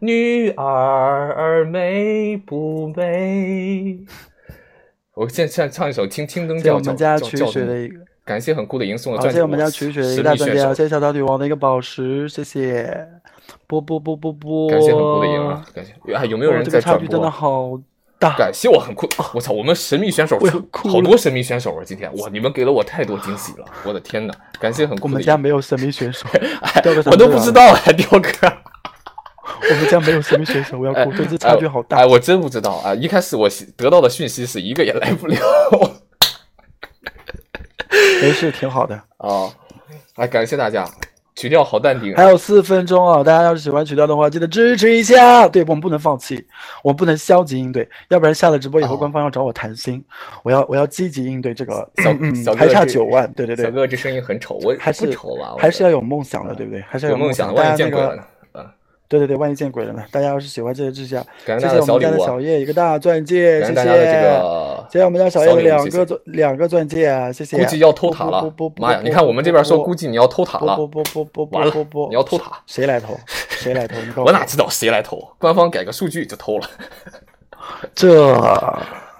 [0.00, 3.98] 女儿美不美？
[5.14, 13.08] 我现现在唱一首《听听灯叫叫们家曲叫叫灯水的一个，感谢很酷的银送的好，钻戒，谢谢我们家曲曲的一个大钻戒啊，秘选手谢谢小岛女王的一个宝石，谢谢。
[13.66, 15.66] 波波波波波，感谢很酷的赢啊！
[15.74, 17.30] 感谢，哎，有没有人哇这个在转播差距真的？
[17.30, 17.82] 好大。
[18.18, 19.52] 感谢我很酷，我操！
[19.52, 20.38] 我们神秘选手
[20.72, 21.82] 好多神秘选手啊！
[21.84, 23.64] 今天哇，你们给了我太多惊喜了！
[23.84, 25.08] 我的天呐，感谢很我酷我。
[25.08, 26.26] 们家没有神秘选手，
[27.10, 28.30] 我都不知道哎，雕哥。
[29.70, 32.06] 我们家没有神秘选手，我要哎哭，这次差距好大哎，。
[32.06, 32.94] 我真不知道啊！
[32.94, 35.36] 一开始我得到的讯息是一个也来不了
[38.22, 38.94] 没事，挺好的。
[39.18, 39.52] 啊！
[40.16, 40.88] 哎，感谢大家，
[41.36, 42.30] 曲调好淡定啊还。
[42.30, 43.22] 有四分钟啊！
[43.22, 45.46] 大家要是喜欢曲调的话，记得支持一下。
[45.46, 46.44] 对我们不能放弃，
[46.82, 50.02] 我们不能消极应对，要不然下了直播以后，哦官方要找我谈心。
[50.42, 51.88] 我要我要积极应对这个。
[52.02, 55.54] 小嗯还小哥这差九万，对对对，小哥这声音很丑，我还是丑吧？
[55.58, 56.82] 还是要有梦想的，对不对？
[56.88, 58.22] 还是要有梦想的，万大家那个一见鬼了呢？
[58.22, 58.28] 啊！
[59.08, 60.02] 对对对，万一见鬼了呢？
[60.10, 63.74] 大家要是喜欢这个支持一下，感谢谢谢我们家的的小叶一个大钻戒，谢谢。
[63.74, 63.82] 谢
[64.90, 67.56] 谢谢我们家小叶两个钻两个钻戒啊，谢谢。
[67.58, 68.82] 估计要偷塔了不不不！
[68.82, 69.00] 妈呀！
[69.02, 73.16] 你看我们这边说估计你要偷塔了，不不不不不完了不不，你要偷塔，谁来偷？
[73.50, 73.96] 谁来偷？
[74.24, 75.20] 我哪知道谁来偷？
[75.38, 76.68] 官方改个数据就偷了
[77.94, 78.34] 这？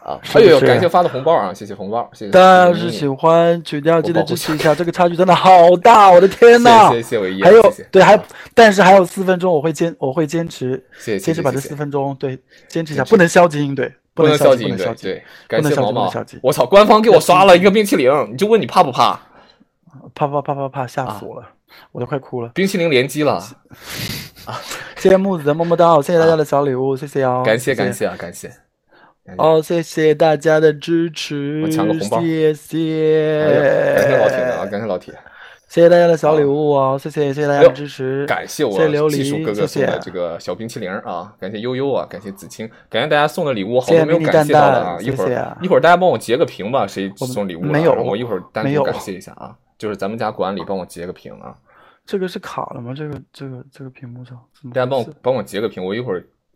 [0.06, 0.20] 啊！
[0.34, 1.52] 哎呦呦，感谢发的红包啊！
[1.52, 2.30] 谢谢红包，谢谢。
[2.30, 5.50] 大家要谢谢是喜欢曲调，记得支持一下， 这个差距真的好
[5.82, 6.88] 大，我的天呐！
[6.90, 8.16] 谢谢谢谢伟业，还有对，还
[8.54, 10.80] 但是还有四分钟，我会坚我会坚持
[11.18, 12.38] 坚持把这四分钟对
[12.68, 16.38] 坚持一下，不能消极应对，不能，消极应对，不能消极，对，感能消谢毛毛极不能消极。
[16.40, 19.20] 我操，官方给我刷了一个冰淇淋，你就问你怕不怕？
[20.14, 21.48] 怕怕怕怕怕，吓啊死我了，
[21.90, 22.48] 我都快哭了。
[22.54, 23.42] 冰淇淋联机了，
[24.98, 28.65] 谢谢木子的么么哒，谢谢大家的小礼物，谢谢哦，感谢谢感谢啊，感谢。
[29.38, 32.20] 哦，谢谢大家的支持，我抢个红包。
[32.20, 33.42] 谢谢，
[33.96, 35.14] 感谢老铁的啊，感谢老铁，
[35.68, 38.70] 谢谢大家的小礼物哦，谢谢谢谢大家的支持，感谢我
[39.08, 39.80] 技术璃，哥哥送谢。
[39.80, 45.58] 谢的这个小冰淇淋啊，感谢悠悠啊，感谢子清，感谢大家送的礼物，好谢谢多没有感谢到的啊，一会儿谢谢啊。
[45.60, 51.54] 一会儿大家帮我截个屏吧，谁送礼物了，我一会儿单独感谢一下啊，就是咱们家管理帮我截个屏啊，
[52.06, 52.94] 这个是卡了吗？
[52.96, 54.40] 这个这个这个屏幕上
[54.72, 56.26] 大家帮我帮我截个屏，我一会儿呃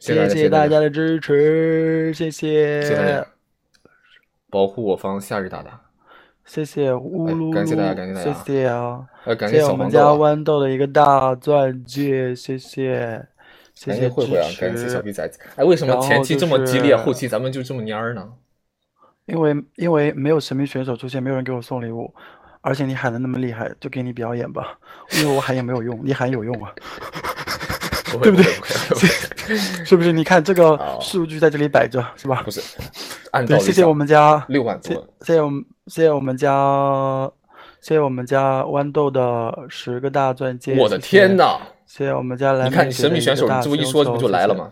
[0.00, 3.26] 谢谢谢大家的支持，谢谢谢谢大家，
[4.48, 5.78] 保护我方夏日大大，
[6.46, 13.22] 谢谢乌哎噜噜，感谢大家感谢大家谢谢啊，呃，感谢谢我们家豌豆的一个大钻戒，谢谢，
[13.74, 15.02] 谢感谢慧慧啊，感谢小持。
[15.02, 15.38] 逼崽子。
[15.56, 18.26] 哎，为什么前期这么就是激烈，后期咱们就这么蔫儿呢？
[19.26, 22.10] 因为因为没有神秘选手出现，没有人给我送礼物，
[22.62, 24.78] 而且你喊的那么厉害，就给你表演吧。
[25.18, 26.72] 因为我喊也没有用，你喊有用啊，
[28.18, 30.12] 不对不对 是不是？
[30.12, 32.50] 你看这个数据在这里摆着，是吧不？
[32.50, 32.84] 是，对，
[33.32, 37.30] 按照谢谢我们家，谢六万多，谢谢我们谢谢我们家，
[37.80, 40.76] 谢谢我们家豌豆的十个大钻戒。
[40.78, 41.36] 我的天！
[41.36, 41.58] 呐！
[41.86, 44.70] 谢谢我们家蓝你看你神秘选手，你这么一说，这不就来了吗？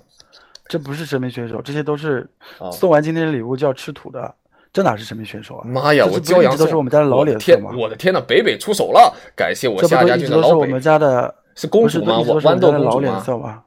[0.68, 4.33] 这不是神秘选手，这些都是啊送完今天的礼物就要吃土的，
[4.72, 5.66] 这哪是神秘选手啊？
[5.66, 6.07] 妈呀！
[6.07, 7.70] 我骄阳都是我们家的老脸色吗？
[7.77, 8.20] 我的天呐！
[8.20, 11.16] 北北出手了，感谢我夏家军的老北们家的，是公主吗？
[11.16, 13.01] 不都是我们家的老公主吗？
[13.01, 13.62] 脸色吗？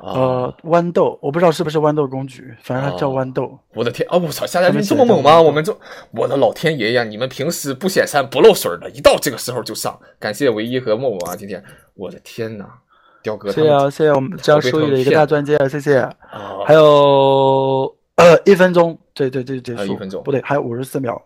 [0.00, 3.58] 啊，呃，豌豆，我不知道是不是豌豆公主，反正它叫哦豌豆。
[3.74, 4.16] 我的天啊！
[4.16, 5.38] 我操，夏家军这么猛吗？
[5.38, 5.76] 我们这
[6.12, 7.04] 我的老天爷呀！
[7.04, 9.98] 你们平时不显山不漏水的，一到这个时候就上。
[10.18, 11.62] 感谢唯一和默默啊，今天
[11.94, 12.64] 我的天呐，
[13.22, 15.98] 雕哥谢谢啊，谢谢我们家被他们舒怡的一个骗大钻戒，谢谢。
[15.98, 16.16] 啊
[16.64, 19.78] 还有呃一分钟，对对对，结束。
[19.78, 21.20] 还有一分钟不对，还有五十四秒，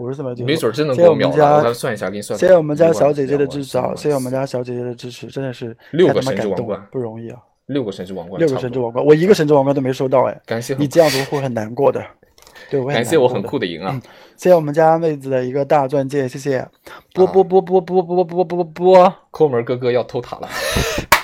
[0.00, 0.46] 五十四秒结束。
[0.46, 2.38] 没准真能谢谢我们过秒了，我算一下，给你算。
[2.38, 3.92] 谢谢我们家小姐姐的支持啊！
[3.94, 7.38] 谢谢我们家小姐姐的支持，真的是六个神之王冠了，不容易啊！
[7.66, 12.04] 六个神之王冠，六个神之王冠，我一个神之王冠都没收到哎，感谢你这样子会很难过的。
[12.70, 14.00] 对，我会感谢我很酷的赢啊！
[14.36, 16.66] 谢谢我们家妹子的一个大钻戒，谢谢。
[17.14, 20.48] 波啊波波波波波波波波波，抠门哥哥要偷塔了，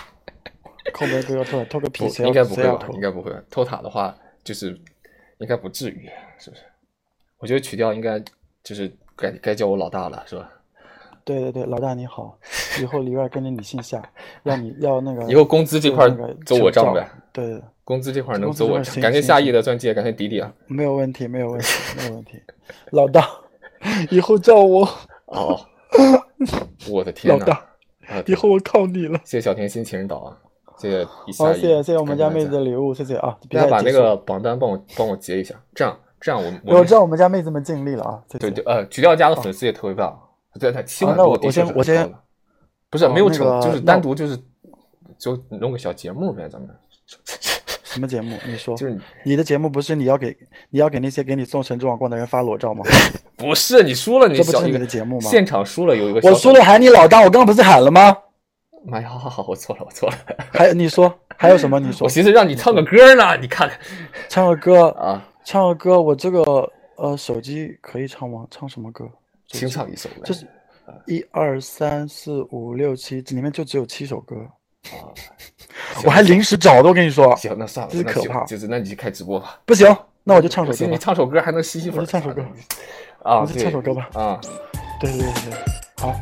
[0.93, 2.87] 抠门哥哥偷偷个屁，不谁要应该不会吧？
[2.93, 3.01] 应？
[3.01, 3.33] 该不会。
[3.51, 4.77] 偷塔的话，就是
[5.39, 6.09] 应该不至于，
[6.39, 6.63] 是不是？
[7.39, 8.19] 我觉得取掉应该
[8.67, 10.51] 就是该该叫我老大了，是吧？
[11.25, 12.37] 对对对，老大你好，
[12.81, 14.03] 以后里边跟着你姓夏，
[14.43, 19.01] 让你要那个以后工资这块那个走我账呗，对，工资这块能走我账。
[19.01, 20.53] 感谢夏意的钻戒，感谢迪迪啊！
[20.67, 22.43] 没有问题，没有问题，没有问题。
[22.91, 23.25] 老大，
[24.11, 24.85] 以后叫我
[25.27, 25.61] 哦，
[26.91, 27.45] 我的天呐！
[27.45, 27.55] 老大，
[28.09, 29.17] 啊以后我靠你了。
[29.25, 30.37] 谢谢小甜心情人岛啊，
[30.77, 33.39] 谢谢好，谢谢谢谢我们家妹子的礼物，谢谢啊！
[33.49, 35.97] 比大家把那个榜单帮我帮我截一下，这样
[36.27, 40.21] 这样我们我知道我们家妹子们尽力了啊，谢谢对对呃，曲调家的粉丝也特别棒，
[40.59, 42.13] 对对，七万那我我先我先
[42.91, 44.37] 不是哦没有成，那个就是单独就是
[45.17, 46.69] 就弄个小节目呗，咱们
[47.87, 48.37] 什么节目？
[48.45, 50.37] 你说，就是你的节目不是你要给
[50.71, 52.85] 你要给那些给你送神之王冠的人发裸照吗？
[53.39, 58.17] 不是你输了，你这不是你的节目吗现场输了有一个我输了喊你老大，我刚刚不是喊了吗？
[58.85, 60.17] 妈呀，好好好，我错了，我错了，
[60.53, 61.79] 还有你说还有什么？
[61.79, 63.79] 你说 我寻思让你唱个歌呢，你看看
[64.29, 66.43] 唱个歌，啊，唱个歌，我这个
[66.97, 68.45] 呃手机可以唱吗？
[68.51, 69.09] 唱什么歌？
[69.47, 70.45] 清唱一首呗，就是
[71.07, 74.35] 一二三四五六七，这里面就只有七首歌，
[74.91, 75.07] 啊
[76.05, 82.43] 我还临时找的，我跟你说，行，那算了，真是可怕就是那你就开直播吧，不行，那我就唱首歌你唱首歌还能吸吸粉儿，我就唱首歌
[83.23, 84.41] 啊，我就对唱首歌吧啊，
[85.01, 85.59] 对对对对，
[85.99, 86.13] 好，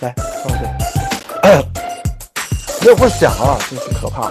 [0.00, 1.68] 来唱首歌，
[2.86, 4.30] 没有过响啊，真是可怕。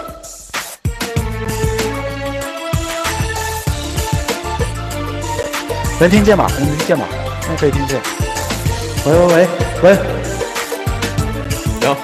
[6.00, 6.46] 能听见吗？
[6.58, 7.04] 能听见吗？
[7.46, 8.00] 那可以听见。
[9.04, 9.46] 喂喂喂
[9.82, 9.94] 喂。
[11.82, 11.94] 行。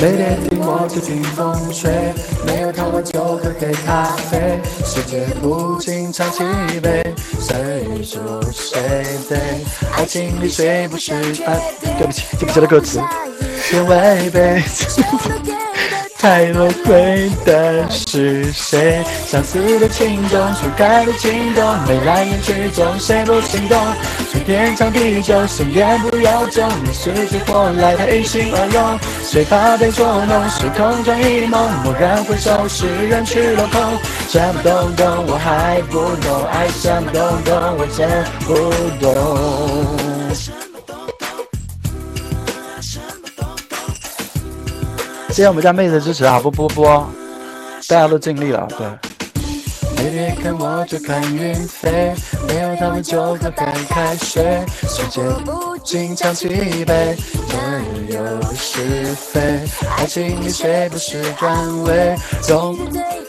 [0.00, 2.14] 每天听我吹听风吹，
[2.46, 4.58] 没有糖我就喝黑咖啡。
[4.82, 6.42] 世界不经常起
[6.80, 7.04] 杯，
[7.38, 8.18] 谁输
[8.50, 9.38] 谁对？
[9.94, 11.12] 爱情里谁不是
[11.44, 11.60] 爱？
[11.98, 12.98] 对不起，记不起来歌词。
[16.20, 19.04] 太多亏的是谁？
[19.24, 23.78] 相似的情种，初开的情动，眉来眼去中，谁不心动？
[24.32, 26.68] 说天长地久，心言不由衷。
[26.84, 30.48] 你死去活来，他一心二用，谁怕被捉弄？
[30.50, 33.80] 是空中一梦，蓦然回首，是人去楼空。
[34.28, 38.08] 什么东东我还不懂，爱什么东东我真
[38.44, 38.54] 不
[39.00, 40.67] 懂。
[45.38, 46.40] 谢谢我们家妹子的支持啊！
[46.40, 48.84] 不不不，大家都尽力了，对。
[49.96, 52.12] 每天看我就看云飞，
[52.48, 54.66] 没有他们就喝白开水。
[54.88, 56.48] 世界不经常起
[56.84, 57.16] 杯，
[57.52, 59.60] 人有是非，
[59.96, 62.16] 爱情里谁不是专为？
[62.42, 62.76] 总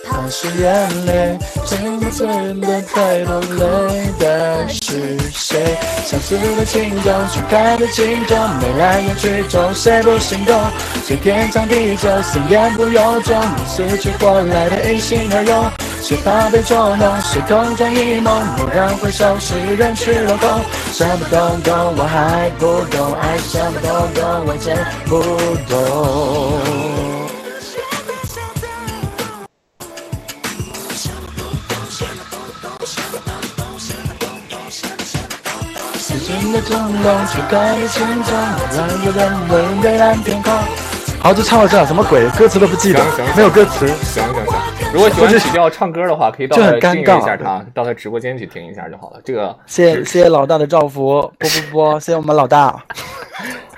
[0.09, 5.77] 怕是眼泪，怎么醉了太多泪的是谁？
[6.05, 10.59] 相似的情种，初开的情种，眉来眼去中，谁不心动？
[11.05, 15.71] 谁天长地久，心言不由衷，你死去活来的一心二用。
[16.01, 17.21] 谁怕被捉弄？
[17.21, 20.49] 是空中一梦，蓦然回首，是人去楼空。
[20.91, 25.21] 什么东东我还不懂，爱什么东东我真不
[25.71, 26.98] 懂。
[36.59, 38.35] 的钟笼，去开的心中，
[38.75, 40.51] 让有人问蔚蓝天空。
[41.21, 42.27] 好，就唱到这儿，什么鬼？
[42.31, 43.01] 歌词都不记得
[43.35, 43.87] 没有歌词。
[43.87, 49.21] 行行行，如果喜欢曲调唱歌的话，可以到他订阅一下他，到他直播间去听一下就好了。
[49.23, 52.83] 这个谢谢谢谢老大的照拂，不不不，谢 谢我们老大，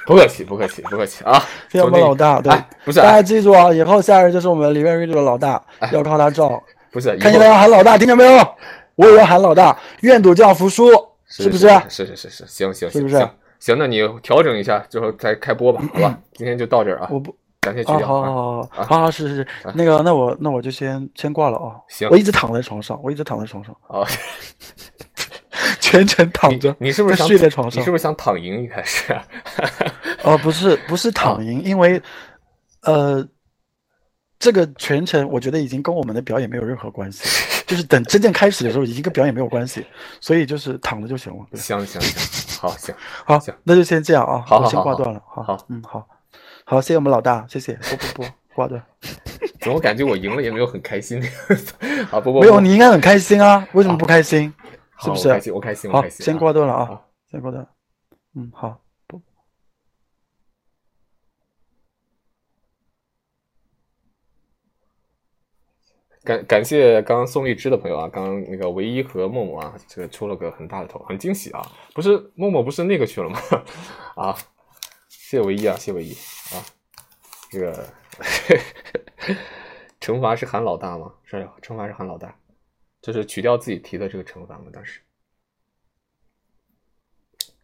[0.08, 1.44] 不客气，不客气，不客气啊！
[1.72, 2.42] 谢谢我们老大。
[2.42, 6.62] 对哎，不是大家哎记住啊，以后下人就是我们里面 radio 的老大，要靠他照。
[6.92, 7.54] 不是，看见没有？
[7.54, 8.48] 喊老大，听见没有？
[8.96, 10.90] 我也要喊老大，愿赌将服输，
[11.32, 11.68] 是不是？
[11.90, 16.20] 是是是是，行行是不是行行，那你调整一下之后再开播吧，好吧？
[16.34, 18.08] 今天就到这儿啊，我不感谢曲啊，调啊。
[18.08, 21.80] 好好好啊好好，是是是，那个，那我那我就先先挂了啊。
[21.88, 24.06] 行我一直躺在床上，我一直躺在床上，啊，
[25.80, 26.76] 全程躺着。
[26.80, 29.16] 你是不是想睡在床上你是不是想躺赢一开始？
[30.24, 32.02] 哦，不是不是啊躺赢，因为
[32.82, 33.26] 呃，
[34.40, 39.86] 这个全程我觉得已经跟我们的表演没有任何关系，就是等真正开始的时候已经跟表演没有关系，
[40.20, 41.40] 所以就是躺着就行了。
[41.56, 45.24] 行行行，好行， 好行，那就先这样啊，我先好好好好挂断了。
[45.26, 46.06] 好，好嗯，好，
[46.66, 48.84] 好，谢谢我们老大，谢谢，不不不，挂断。
[49.62, 51.24] 怎么感觉我赢了也没有很开心？
[52.12, 54.54] 啊不不，没有，你应该很开心啊，为什么不开心？
[55.00, 56.26] 是不是好我开心，我开心，我好，开心。
[56.26, 57.66] 先挂断了啊，先挂断。
[58.36, 58.82] 嗯，好，
[66.24, 71.62] 感感谢刚刚送荔枝的朋友啊，刚刚那个唯一和默默啊，这个出了个很大的头，很惊喜啊！
[71.96, 73.40] 不是默默不是那个去了吗？
[74.16, 74.38] 啊，
[75.10, 76.14] 谢谢唯一啊，谢谢唯一
[76.54, 76.62] 啊，
[77.50, 77.88] 这个
[80.00, 81.12] 惩罚是喊老大吗？
[81.24, 82.38] 是惩罚是喊老大，
[83.02, 84.66] 就是取掉自己提的这个惩罚吗？
[84.72, 85.02] 当时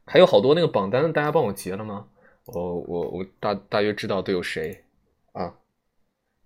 [0.03, 2.07] 还有好多那个榜单，大家帮我截了吗？
[2.45, 4.83] 我我我大大约知道都有谁
[5.33, 5.53] 啊，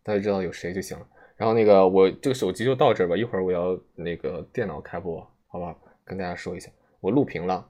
[0.04, 1.08] 大约知道有谁就行了。
[1.42, 5.76] 然后那个我这个手机就到这儿吧，一会儿我要那个电脑开播，好吧？
[6.06, 7.68] 跟大家说一下，我录屏了。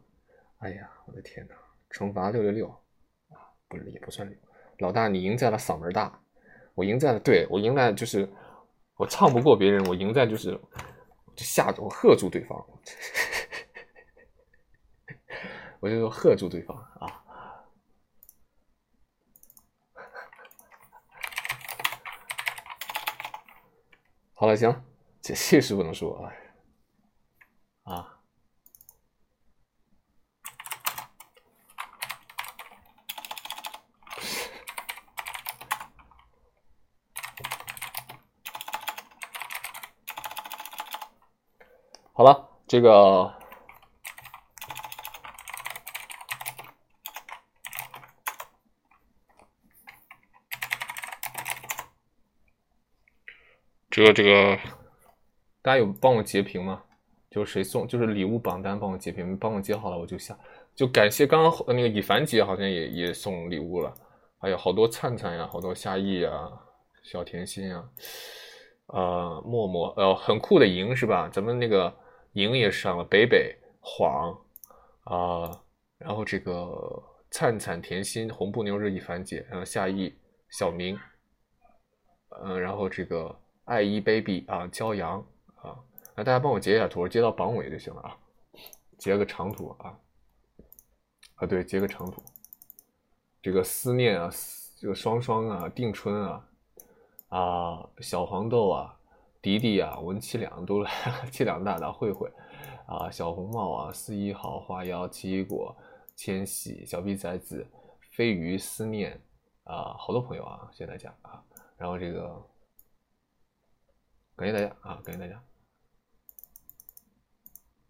[0.57, 1.53] 哎呀，我的天呐，
[1.89, 2.67] 惩罚六六六
[3.29, 4.37] 啊，不是也不算六。
[4.79, 6.19] 老大，你赢在了嗓门大，
[6.75, 8.27] 我赢在了，对我赢在就是
[8.97, 10.51] 我唱不过别人，我赢在就是
[11.33, 12.61] 就吓着我喝住对方，
[15.79, 17.20] 我就喝住对方啊。
[24.41, 24.83] 好了，行，
[25.21, 26.33] 这这是不能说啊。
[27.83, 28.17] 啊，
[42.13, 43.31] 好了，这个
[54.01, 54.57] 这个这个，
[55.61, 56.81] 大家有帮我截屏吗？
[57.29, 60.35] 就是谁送，就是礼物榜单帮我截屏，帮我截好了我就下。
[60.73, 63.93] 就感谢刚刚那个以凡姐好像也也送礼物了，
[64.39, 66.49] 还有好多灿灿呀，好多夏意呀，
[67.03, 67.87] 小甜心呀，
[68.87, 71.29] 呃默默呃很酷的莹是吧？
[71.31, 71.95] 咱们那个
[72.33, 74.35] 莹也上了，北北晃
[75.03, 75.61] 啊、
[75.99, 76.73] 然后这个
[77.29, 80.11] 灿灿甜心红布牛日一凡姐，然后夏意
[80.49, 80.97] 小明，
[82.43, 85.23] 嗯、然后这个爱一 baby 啊，骄阳
[85.55, 85.77] 啊，
[86.15, 88.17] 那大家帮我截一下图，截到榜尾就行了啊，
[88.97, 89.97] 截个长图啊，
[91.35, 92.21] 啊对，截个长图，
[93.41, 94.29] 这个思念啊，
[94.77, 96.49] 这个双双啊，定春啊，
[97.29, 98.99] 啊小黄豆啊，
[99.41, 102.29] 迪迪啊，文七两都来了，七两大大慧慧
[102.87, 105.73] 啊，小红帽啊，四一好花妖奇异果，
[106.15, 107.65] 千玺小逼崽子，
[108.11, 109.21] 飞鱼思念
[109.63, 111.41] 啊，好多朋友啊，谢谢大家啊，
[111.77, 112.50] 然后这个。
[114.41, 115.43] 感谢大家啊，感谢大家。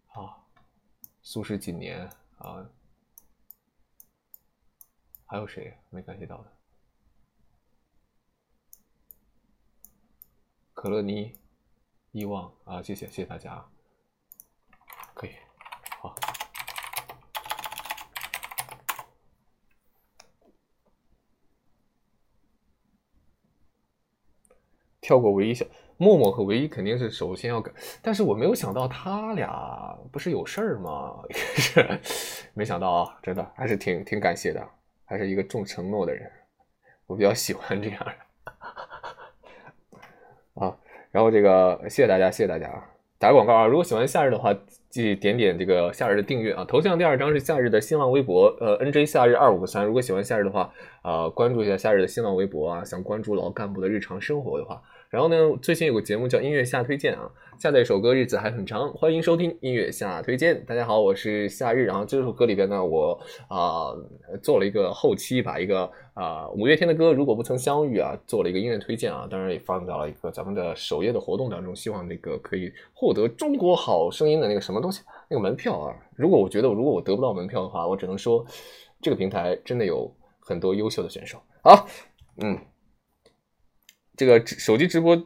[0.08, 0.46] 好，
[1.22, 2.70] 苏轼几年啊？
[5.24, 6.52] 还有谁没感谢到的？
[10.74, 11.40] 可乐妮、
[12.10, 13.66] 遗忘啊，谢谢谢谢大家，
[15.14, 15.34] 可以，
[16.02, 16.14] 好。
[25.00, 25.64] 跳过唯一小
[26.02, 27.70] 默默和唯一肯定是首先要改，
[28.02, 31.14] 但是我没有想到他俩不是有事儿吗？
[31.30, 32.00] 是
[32.54, 34.60] 没想到啊，真的还是挺挺感谢的，
[35.04, 36.28] 还是一个重承诺的人，
[37.06, 38.12] 我比较喜欢这样的
[40.66, 40.76] 啊。
[41.12, 42.84] 然后这个谢谢大家，谢谢大家啊！
[43.18, 44.52] 打个广告啊，如果喜欢夏日的话，
[44.90, 46.64] 记点点这个夏日的订阅啊。
[46.64, 49.86] 头像第二张是夏日的新浪微博，呃，NJ 夏日二五三。
[49.86, 50.72] 如果喜欢夏日的话，
[51.04, 52.84] 呃，关注一下夏日的新浪微博啊。
[52.84, 54.82] 想关注老干部的日常生活的话。
[55.12, 60.64] 然后呢，最近有个节目叫音乐下推荐啊，下载一首歌，日子还很长，欢迎收听音乐下推荐。
[60.64, 61.84] 大家好，我是夏日。
[61.84, 63.92] 然后这首歌里边呢，我啊、
[64.42, 65.84] 做了一个后期，把一个
[66.14, 75.94] 啊、五月天的歌《如果不曾相遇》啊做了一个音乐推荐啊，当然也放到了一个咱们的首页的活动当中，希望那个可以获得中国好声音的那个什么东西，那个门票啊。
[76.16, 78.42] 如果我觉得如果我得不到门票的话，我只能说
[79.02, 80.10] 这个平台真的有
[80.40, 81.36] 很多优秀的选手。
[81.62, 81.86] 好，
[82.42, 82.58] 嗯。
[84.16, 85.20] 这个手机直播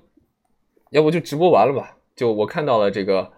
[0.91, 1.97] 要不就直播完了吧？
[2.15, 3.31] 就我看到了这个，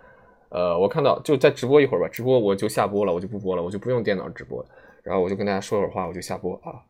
[0.50, 4.64] 呃，我看到就再直播一会儿吧，直播我就下播了，我就不播了，我就不用电脑直播，
[5.02, 6.84] 然后我就跟大家说会儿话，我就下播啊。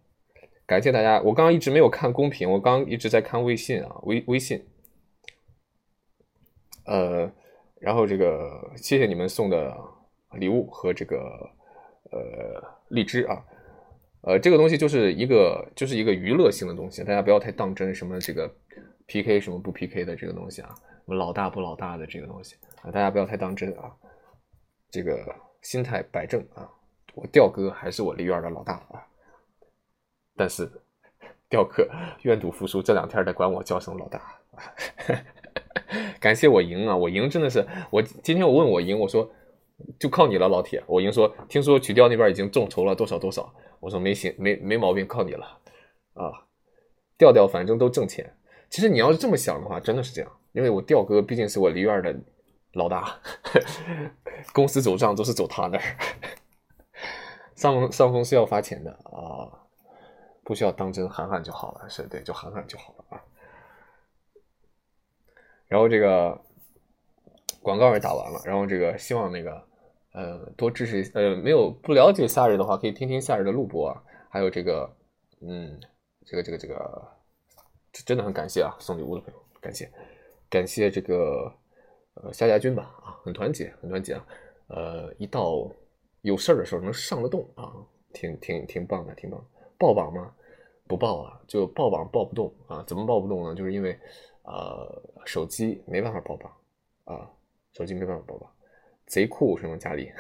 [0.66, 4.62] 感谢大家，我刚刚一直没有看公屏，我刚刚一直在看微信啊，微微信。
[6.84, 7.32] 呃，
[7.80, 9.74] 然后这个谢谢你们送的
[10.32, 11.16] 礼物和这个
[12.10, 13.42] 呃荔枝啊，
[14.22, 18.52] 呃，这个东西就是一个就是一个娱乐性的东西，大家不要太当真，什么这个
[19.06, 23.90] PK 什么不 PK 的这个东西啊，什么老大不老大的这个东西啊，大家不要太当真啊，
[24.90, 25.24] 这个
[25.62, 26.68] 心态摆正啊，
[27.14, 29.04] 我调哥还是我梨园的老大啊。
[30.36, 30.70] 但是，
[31.48, 31.88] 雕刻
[32.22, 34.20] 愿赌服输，这两天得管我叫声老大。
[36.20, 36.94] 感谢我赢啊！
[36.94, 39.28] 我赢真的是我今天我问我赢，我说
[39.98, 40.82] 就靠你了，老铁。
[40.86, 45.46] 我赢说，听说曲调那边已经众筹了多少多少，我说没行没没毛病，靠你了
[46.14, 46.32] 啊！
[47.16, 48.36] 调调反正都挣钱。
[48.70, 52.14] 其实你要是这么想的话，真的是这样，因为我调哥毕竟是我梨园的
[52.72, 53.18] 老大，
[54.52, 55.96] 公司走账都是走他那儿。
[57.54, 59.64] 上上峰是要发钱的啊。
[60.44, 63.20] 不需要当真，喊喊就好了，是对，就喊喊就好了啊。
[65.66, 66.40] 然后这个
[67.60, 69.67] 广告也打完了，然后这个希望那个
[70.12, 74.02] 呃多支持呃没有不了解夏日的话，可以听听夏日的录播啊。
[74.30, 74.90] 还有这个
[75.40, 75.78] 嗯
[76.26, 77.08] 这个这个这个
[77.92, 79.90] 真的很感谢啊，送礼物的朋友，感谢
[80.50, 81.52] 感谢这个
[82.14, 84.26] 呃夏家军吧啊，很团结很团结啊，
[84.68, 85.70] 呃一到
[86.22, 87.72] 有事儿的时候能上得动啊，
[88.12, 89.42] 挺挺挺棒的，挺棒。
[89.78, 90.34] 爆榜吗？
[90.88, 92.82] 不报啊，就爆榜报不动啊？
[92.86, 93.54] 怎么报不动呢？
[93.54, 93.98] 就是因为，
[94.42, 96.52] 呃，手机没办法爆榜
[97.04, 97.30] 啊，
[97.72, 98.50] 手机没办法爆榜，
[99.08, 99.76] 贼酷是吗？
[99.76, 100.12] 佳丽，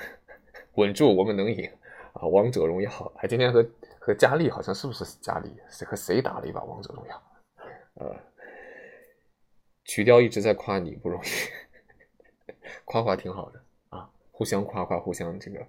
[0.74, 1.70] 稳住，我们能赢
[2.14, 2.26] 啊！
[2.26, 3.64] 王者荣耀，还今天和
[3.98, 5.54] 和佳丽好像是不是佳丽？
[5.68, 7.22] 是和谁打了一把王者荣耀？
[7.94, 8.16] 呃，
[9.84, 11.28] 曲调一直在夸你不容易，
[12.86, 15.64] 夸夸挺好的啊，互相夸夸，互相这个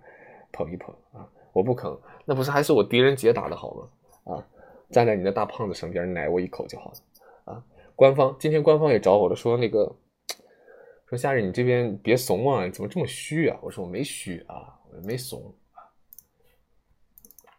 [0.52, 1.30] 捧一捧啊！
[1.52, 4.36] 我不坑，那不是还是我狄仁杰打的好吗？
[4.36, 4.48] 啊！
[4.92, 7.64] 站在你的大胖子身边，奶我一口就好了啊！
[7.96, 9.94] 官方今天官方也找我了，说那个
[11.10, 13.58] 说夏日你这边别怂啊，怎么这么虚啊？
[13.64, 15.82] 我说我没虚啊，我没怂啊！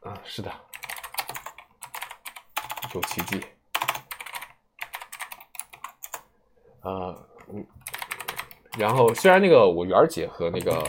[0.08, 0.48] 啊，是的，
[2.94, 3.44] 有奇迹
[6.82, 7.26] 啊！
[7.52, 7.66] 嗯，
[8.78, 10.88] 然后虽然那个我媛姐和那个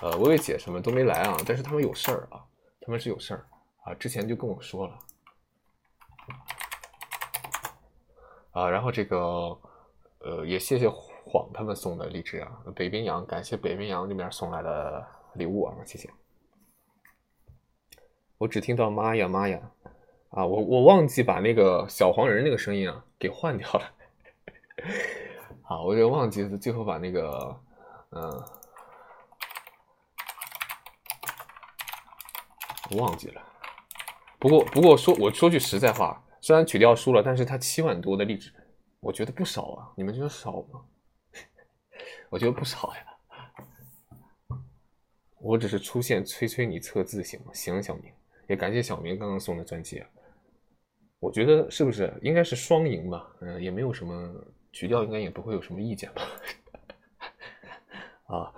[0.00, 2.44] 呃薇薇姐什么都没来啊，但是他们有事儿啊，
[2.80, 3.46] 他们是有事儿
[3.84, 4.98] 啊，之前就跟我说了。
[8.50, 9.16] 啊，然后这个，
[10.18, 10.88] 呃，也谢谢
[11.34, 16.08] 晃他们送的荔枝啊，北冰洋，感谢北冰洋那边送来的礼物啊，谢谢。
[18.38, 19.60] 我只听到妈呀妈呀，
[20.30, 23.92] 啊，我我忘记把那个小黄人那个声音啊给换掉了，
[25.66, 27.60] 啊，我就忘记最后把那个，
[28.10, 28.44] 嗯，
[32.96, 33.42] 忘记了。
[34.38, 36.20] 不过不过说我说句实在话。
[36.40, 38.52] 虽然曲调输了，但是他七万多的荔枝，
[39.00, 39.90] 我觉得不少啊。
[39.96, 40.84] 你们觉得少吗？
[42.34, 44.58] 我觉得不少呀。
[45.38, 47.52] 我只是出现催催你测字行吗？
[47.54, 48.12] 行，小明
[48.48, 50.04] 也感谢小明刚刚送的钻戒。
[51.20, 53.30] 我觉得是不是应该是双赢吧？
[53.40, 54.34] 嗯，也没有什么
[54.72, 56.22] 曲调，应该也不会有什么意见吧？
[58.26, 58.52] 啊，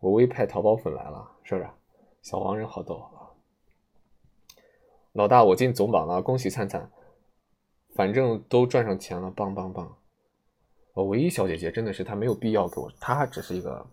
[0.00, 1.70] 我微派淘宝粉来了，是不是？
[2.20, 3.32] 小黄人好逗啊。
[5.12, 6.90] 老大，我进总榜了，恭喜灿灿！
[7.94, 9.96] 反正都赚上钱了，棒棒棒！
[10.94, 13.84] 我唯一小姐姐真的是她没有必要给我，她只是一个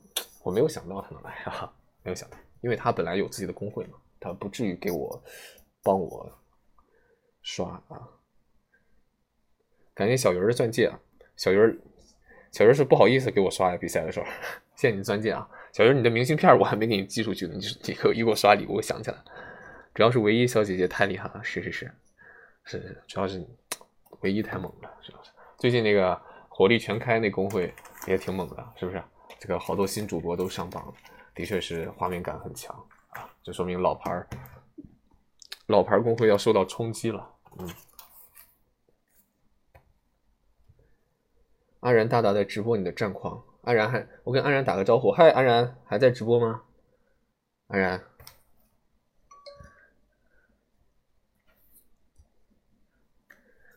[0.43, 1.73] 我没有想到她能来啊，
[2.03, 5.21] 没有想到，因为她本来有自己的工会嘛，她不至于给我
[5.83, 6.31] 帮我
[7.41, 8.07] 刷啊。
[9.93, 10.99] 感谢小鱼儿的钻戒啊，
[11.35, 11.75] 小鱼儿，
[12.51, 14.25] 小鱼儿是不好意思给我刷呀，比赛的时候，
[14.77, 19.17] 谢谢你的钻戒啊，小鱼儿，你的明信片我还没给你寄出去呢，你你给我一给我刷礼物，我想起来。
[19.93, 21.91] 主要是唯一小姐姐太厉害了，是是是
[22.63, 23.45] 是，是主要是
[24.21, 26.19] 唯一太猛了，主要是最近那个
[26.53, 27.73] 火力全开那工会
[28.05, 29.01] 也挺猛的，是不是？
[29.39, 30.93] 这个好多新主播都上榜了，
[31.33, 32.75] 的确是画面感很强
[33.09, 34.27] 啊，就说明老牌儿
[35.67, 37.33] 老牌儿工会要受到冲击了。
[37.57, 37.73] 嗯，
[41.79, 46.61] 安然大大在直播你的战况，安然还我跟安然打个招呼，嗨，安然还在直播吗？
[47.67, 48.03] 安然。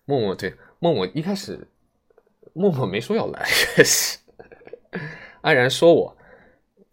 [0.04, 1.66] 默默对默默一开始，
[2.54, 3.46] 默默没说要来，
[5.42, 6.16] 安然说我，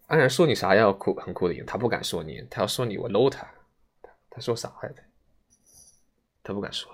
[0.08, 3.48] 安然说你啥要酷很酷的赢，他不敢说你，他要说你我搂他，
[4.28, 4.96] 他说啥来着？
[6.42, 6.90] 他不敢说。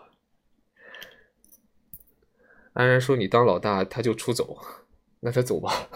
[2.74, 4.58] 安然说你当老大他就出走，
[5.20, 5.88] 那他走吧。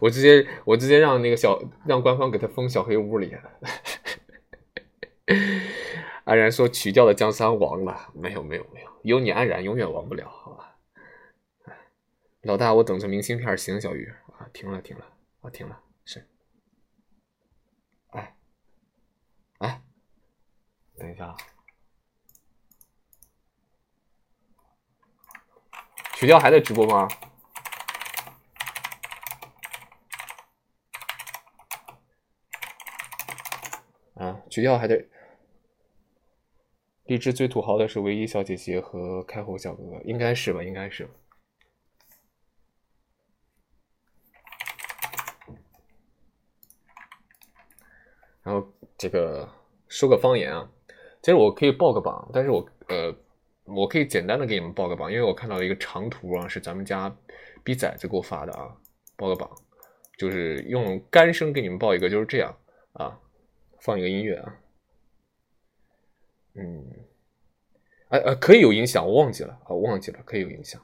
[0.00, 3.34] 我直接我直接让那个小让官方给他封小黑屋里。
[6.24, 10.69] 安然说取掉的江山亡了，没有没有没有，有你安然永远亡不了，好吧？
[12.42, 15.04] 老大，我等着明信片，行，小鱼啊，停了停了
[15.42, 16.26] 啊，停了，是。
[18.08, 18.34] 哎
[19.58, 19.82] 哎，
[20.96, 21.36] 等一下啊，
[26.14, 27.06] 取掉还在直播吗？
[34.14, 35.08] 啊，曲调还得。
[37.04, 40.62] 荔枝最土豪的是唯一小姐姐和开火小哥哥，应该是吧？
[40.62, 41.06] 应该是
[48.42, 49.48] 后这个
[49.88, 50.70] 说个方言啊，
[51.22, 53.16] 其实我可以报个榜，但是我呃，
[53.64, 57.10] 我可以简单的给你们报个榜，因为我看到了一个长图啊，是咱们家
[57.64, 58.76] 逼崽子给我发的啊，
[59.16, 59.50] 报个榜，
[60.18, 62.54] 就是用干声给你们报一个，就是这样
[62.92, 63.18] 啊，
[63.78, 64.60] 放一个音乐啊。
[66.56, 66.86] 嗯，
[68.08, 70.78] 哎呃，可以有影响，我忘记了啊，我忘记了，可以有影响。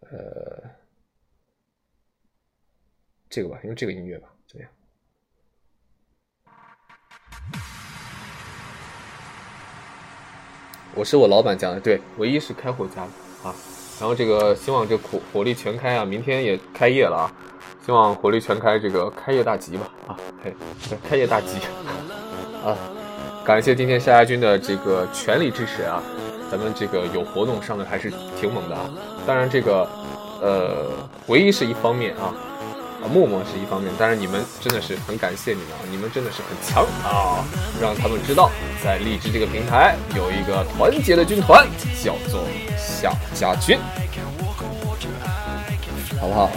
[0.00, 0.70] 呃，
[3.28, 4.35] 这个吧，用这个音乐吧，
[10.96, 13.54] 我是我老板家的，对，唯一是开火家的啊。
[14.00, 17.32] 然后这个希望这火火力全开啊，明天也开业了啊，
[17.84, 20.52] 希望火力全开，这个开业大吉吧啊，开
[21.10, 21.58] 开业大吉。
[22.64, 22.74] 啊，
[23.44, 26.02] 感谢今天夏亚军的这个全力支持啊！
[26.50, 28.90] 咱们这个有活动上的还是挺猛的啊。
[29.26, 29.88] 当然这个，
[30.40, 30.90] 呃，
[31.26, 32.34] 唯一是一方面啊，
[33.02, 33.92] 啊，默默是一方面。
[33.98, 37.44] 当然你们真的是很感谢你们啊，你们真的是很强啊，
[37.80, 38.50] 让他们知道
[38.82, 41.66] 在荔枝这个平台有一个团结的军团，
[42.02, 42.44] 叫做
[42.76, 43.78] 夏家军，
[46.20, 46.50] 好不好？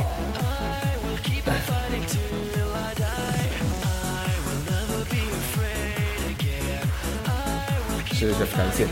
[8.11, 8.85] 是是，感谢，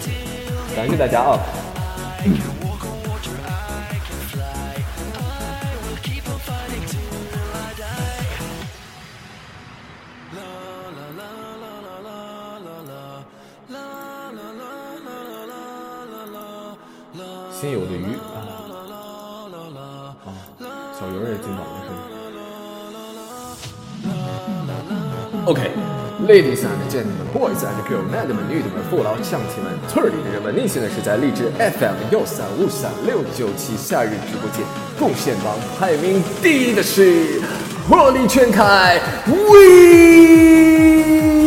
[0.73, 1.37] 感谢大家啊！
[2.23, 2.33] 心
[25.47, 25.71] ？OK。
[26.27, 34.65] Ladies and gentlemen, boys and girls, madam 女的们、父老乡亲们、村里的人们，您现在是在荔枝 FM 幺三五三六九七夏日直播间，
[34.97, 37.39] 贡献榜排名第一的是
[37.87, 39.33] 火力全开，唯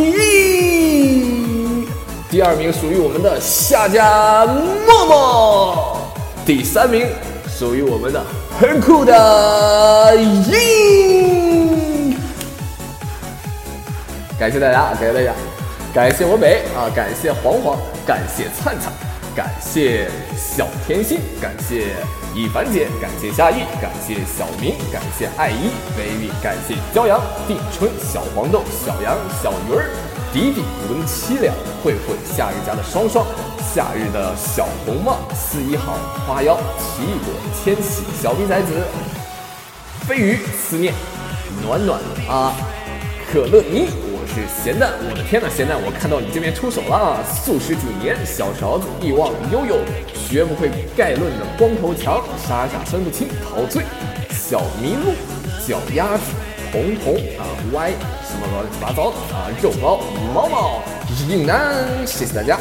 [0.07, 0.11] 一。
[2.29, 4.47] 第二名属于我们的夏家
[4.87, 5.97] 默默，
[6.45, 7.05] 第三名
[7.49, 8.23] 属于我们的
[8.57, 11.20] 很酷的英。
[14.41, 15.31] 感谢大家，感谢大家，
[15.93, 17.77] 感谢我美啊，感谢黄黄，
[18.07, 18.91] 感谢灿灿，
[19.35, 21.93] 感谢小甜心，感谢
[22.33, 29.91] 一凡姐，感谢夏意，感谢小明，感谢爱一 baby，感谢骄阳、定春、小黄豆、小杨、小鱼儿、
[30.33, 33.23] 迪迪、文凄凉、慧慧、夏日家的双双、
[33.71, 35.93] 夏日的小红帽、四一号、
[36.25, 37.31] 花妖、奇异果、
[37.63, 38.73] 千玺、小逼崽子、
[40.07, 40.95] 飞鱼、思念、
[41.63, 42.55] 暖暖啊、
[43.31, 44.20] 可乐你我。
[44.33, 49.75] 是咸蛋，我的天呐，咸蛋，我看到你这边出手了，素食几年，小勺子，一望悠悠，
[50.15, 53.83] 学不会概论的光头强，傻傻分不清陶醉，
[54.29, 55.11] 小麋鹿，
[55.67, 56.23] 脚丫子，
[56.71, 57.91] 红红啊歪，
[58.23, 59.99] 什么乱七八糟的啊，肉包，
[60.33, 60.81] 毛毛，
[61.27, 62.57] 硬男，谢谢大家。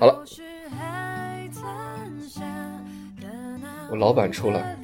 [0.00, 0.24] 好了，
[3.90, 4.76] 我老板出来，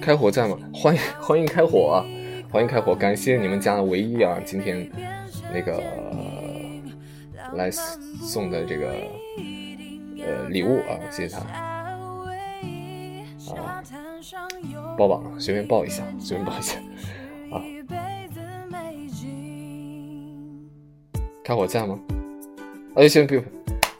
[0.00, 0.56] 开火在吗？
[0.72, 2.04] 欢迎 欢迎开火啊！
[2.50, 2.94] 欢迎开火！
[2.94, 4.88] 感谢你们家的唯一啊，今天
[5.52, 5.82] 那个
[7.54, 8.88] 来送的这个
[10.24, 11.98] 呃礼物啊，谢谢他啊！
[14.96, 16.78] 抱榜随便抱一下，随便抱一下
[17.50, 17.60] 啊！
[21.42, 21.98] 开火在吗？
[22.94, 23.42] 哎，先不用。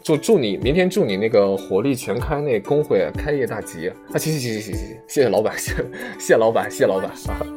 [0.07, 4.17] 祝祝你明天祝你那个火力全开，那工会开业大吉啊！
[4.17, 5.85] 行行行行行行，谢谢老板，谢谢
[6.21, 7.41] 谢老板，谢谢老板啊啊！
[7.41, 7.53] 看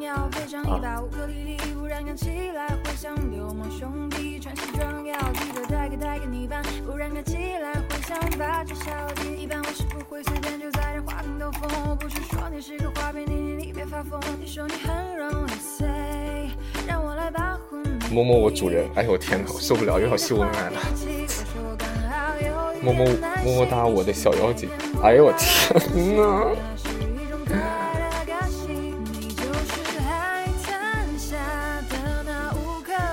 [2.16, 9.40] 起来会像流氓兄弟，穿西装要记得带个带个泥巴，不然看起来会像八九小弟。
[9.40, 14.20] 一般我是不会随便就在这花瓶兜风，我不是说你是个花瓶，你你你别发疯。
[14.40, 15.86] 你说你很容易碎，
[16.88, 18.12] 让我来保护你。
[18.12, 20.80] 摸摸我主人，哎呦我天哪，我受不了，又要秀恩爱了。
[22.82, 23.04] 么么
[23.44, 24.68] 么么哒，我的小妖精！
[25.02, 26.22] 哎呦我天哪！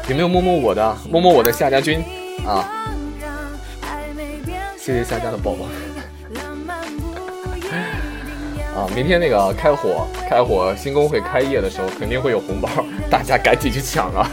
[0.10, 0.98] 有没有摸摸我的？
[1.10, 2.02] 摸摸我的夏家军
[2.46, 2.88] 啊！
[4.78, 5.66] 谢谢夏家的宝宝。
[8.80, 12.70] 啊，明天那个开火开火新工会开业的时候，肯定会有红包，
[13.10, 14.32] 大家赶紧去抢啊！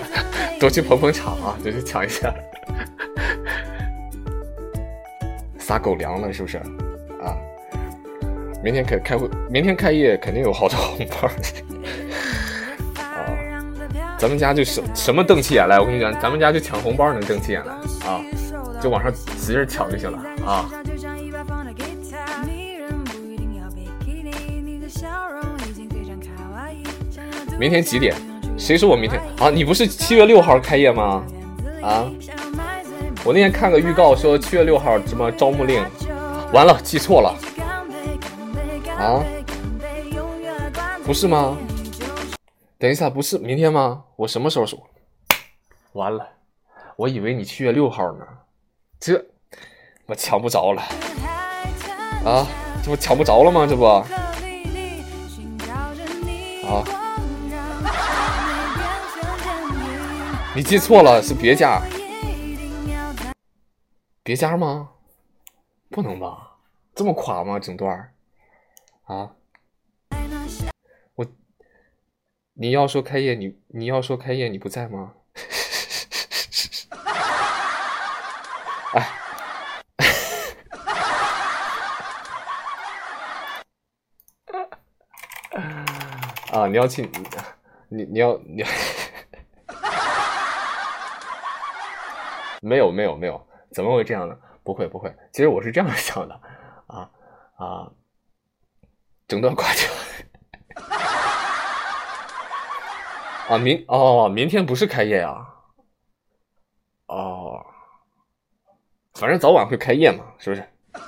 [0.58, 2.32] 多去捧捧场啊，多去抢一下。
[5.70, 6.58] 撒狗粮了是不是？
[7.22, 7.30] 啊，
[8.60, 11.28] 明天开开会，明天开业肯定有好多红包。
[12.98, 13.22] 啊，
[14.18, 17.72] 咱们家就什什么瞪起眼来，我跟你讲，咱们家就抢红包能瞪起眼来
[18.04, 18.20] 啊，
[18.82, 20.68] 就往上使劲抢就行了啊。
[27.60, 28.12] 明天几点？
[28.58, 29.48] 谁说我明天啊？
[29.50, 31.24] 你不是七月六号开业吗？
[31.80, 32.10] 啊？
[33.22, 35.84] 我那天看个预告说七月六号什么招募令，
[36.52, 37.36] 完了记错了
[38.96, 39.22] 啊？
[41.04, 41.56] 不是吗？
[42.78, 44.04] 等一下，不是明天吗？
[44.16, 44.78] 我什么时候说？
[45.92, 46.26] 完了，
[46.96, 48.24] 我以为你七月六号呢，
[48.98, 49.22] 这
[50.06, 50.80] 我抢不着了
[52.24, 52.46] 啊？
[52.82, 53.66] 这不抢不着了吗？
[53.68, 54.02] 这不啊？
[60.56, 61.82] 你记错了，是别家。
[64.30, 64.92] 叠加吗？
[65.90, 66.58] 不能吧？
[66.94, 67.58] 这么垮吗？
[67.58, 68.14] 整段
[69.02, 69.34] 啊？
[71.16, 71.26] 我，
[72.52, 75.14] 你要说开业，你你要说开业，你不在吗？
[78.94, 79.08] 哎，
[86.52, 86.68] 啊！
[86.68, 87.10] 你要去，
[87.88, 88.62] 你你要你，
[92.62, 93.49] 没有没有没有。
[93.72, 94.36] 怎么会这样呢？
[94.62, 96.38] 不会不会，其实我是这样 想的，
[96.86, 97.10] 啊
[97.56, 97.90] 啊，
[99.26, 99.82] 整段挂掉。
[103.48, 105.34] 啊明哦明天不是开业呀，
[107.06, 107.64] 哦，
[109.14, 110.64] 反正早晚会开业嘛，是不是？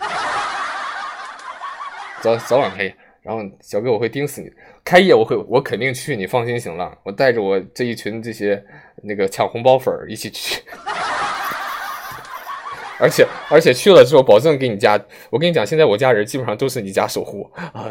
[2.23, 4.51] 早早晚开业，然后小哥我会盯死你，
[4.83, 8.65] 开业我会我肯定去，你放心行了，我带着我这一群这些
[9.05, 10.65] 那个抢红包粉一起去。
[13.03, 14.97] 而且而且去了之后，保证给你家。
[15.29, 17.91] 我跟你讲，现在我家人基本上都是你家守护啊。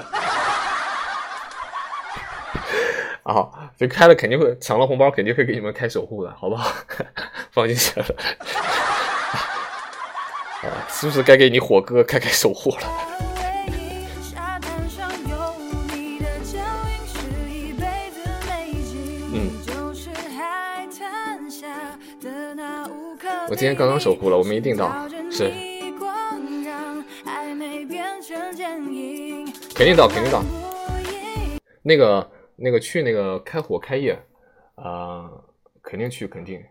[3.23, 6.71] 啊，就开了肯定会抢了红包，肯定会给你们开守护的，好不好？
[7.51, 8.05] 放心去了。
[10.63, 13.30] 啊，是不是该给你火哥开开守护了？
[23.51, 25.49] 我今天刚刚守护了，我们一定到，是，
[29.75, 30.41] 肯定到，肯定到。
[31.81, 34.17] 那个，那个去那个开火开业，
[34.75, 35.29] 啊，
[35.81, 36.63] 肯定去，肯定，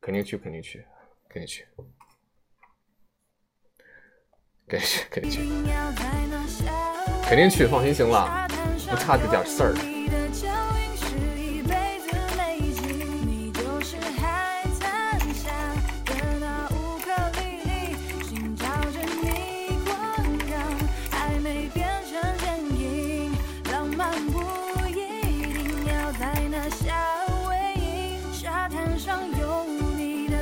[0.00, 0.82] 肯定去，肯定去，
[1.28, 1.66] 肯定去，
[4.66, 5.40] 肯定去，肯定去，
[7.24, 8.48] 肯定去，放心行了，
[8.88, 9.99] 不差这点事儿。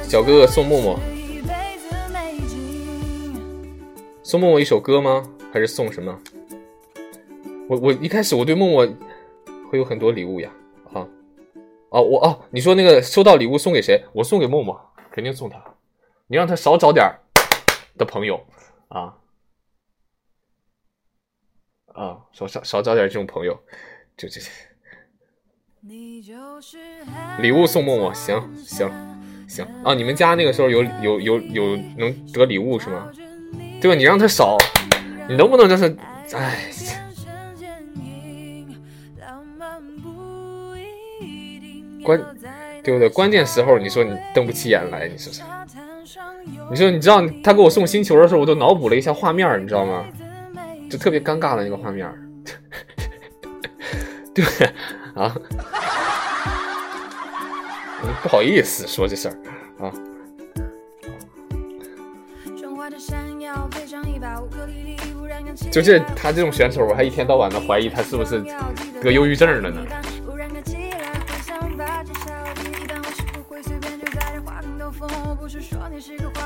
[0.09, 0.99] 小哥哥送默默，
[4.23, 5.23] 送默默一首歌吗？
[5.53, 6.19] 还是送什么？
[7.69, 8.89] 我我一开始我对默默
[9.71, 10.51] 会有很多礼物呀，
[10.95, 11.07] 啊，
[11.91, 14.03] 哦我哦，你说那个收到礼物送给谁？
[14.15, 14.81] 我送给默默，
[15.13, 15.63] 肯定送他。
[16.27, 17.07] 你让他少找点
[17.99, 18.43] 的朋友
[18.89, 19.15] 啊
[21.93, 23.61] 啊，少少少找点这种朋友，
[24.17, 24.51] 就这些。
[25.83, 29.18] 礼物送默默，行行。
[29.49, 33.09] 行啊，你们家那个时候有有有有能得礼物是吗？
[33.81, 33.95] 对吧？
[33.97, 34.59] 你让他少，
[35.29, 35.97] 你能不能就是，
[36.37, 36.67] 哎，
[42.05, 42.21] 关
[42.85, 43.09] 对不对？
[43.09, 45.43] 关键时候你说你瞪不起眼来，你说是？
[46.71, 50.05] 你说你知道他给我送星球的时候，我都脑补了一下画面，你知道吗？
[50.91, 52.07] 就特别尴尬的那个画面，
[54.35, 54.45] 对
[55.15, 55.35] 啊。
[58.23, 59.37] 不好意思说这事儿
[59.85, 59.93] 啊。
[65.71, 68.43] 就这他这种选手，我还一天到晚的怀疑他是不是
[69.03, 69.81] 得忧郁症了呢。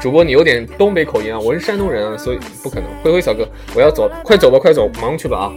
[0.00, 1.38] 主播，你有点东北口音啊！
[1.38, 2.88] 我是山东人啊，所以不可能。
[3.02, 5.52] 灰灰小哥，我要走，快走吧，快走，忙去吧啊！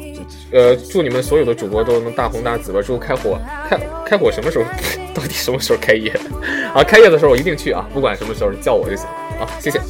[0.52, 2.80] 呃，祝你们所有的主播都能大红大紫吧！
[2.82, 3.38] 祝开火，
[3.70, 4.66] 开开火什么时候？
[5.14, 6.12] 到底什么时候开业？
[6.74, 7.86] 啊，开业的时候我一定去啊！
[7.94, 9.06] 不管什么时候叫我就行
[9.40, 9.48] 啊！
[9.60, 9.82] 谢谢。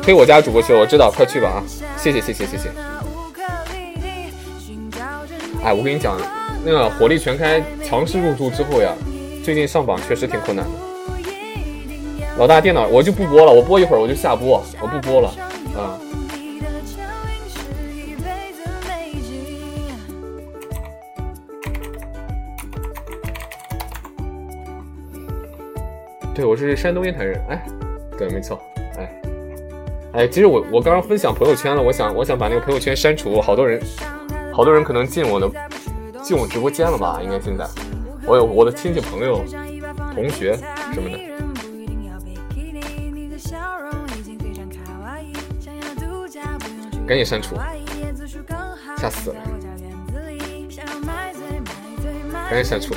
[0.00, 1.58] 推我家主播去了，我知道，快去吧啊！
[1.98, 2.70] 谢谢谢谢谢谢。
[5.62, 6.16] 哎，我跟你讲，
[6.64, 8.94] 那个火力全开强势入驻之后呀，
[9.44, 10.70] 最近上榜确实挺困难的。
[12.38, 15.28] 老大电脑我就不播了，我播一会儿我就下播，我不播了
[15.76, 15.98] 啊。
[26.38, 27.66] 对，我是山东烟台人，哎，
[28.16, 28.62] 对，没错，
[28.96, 29.20] 哎，
[30.12, 33.82] 哎，其实我我刚刚分享朋友圈了，我想我想把那个朋友圈删除，好多人，
[34.54, 35.50] 好多人可能进我的
[36.22, 37.18] 进我直播间了吧？
[37.20, 37.66] 应该现在，
[38.24, 39.42] 我有我的亲戚朋友、
[40.14, 40.56] 同学
[40.94, 41.18] 什么的，
[47.04, 47.56] 赶紧删除，
[48.96, 49.36] 吓死了，
[52.48, 52.94] 赶紧删除。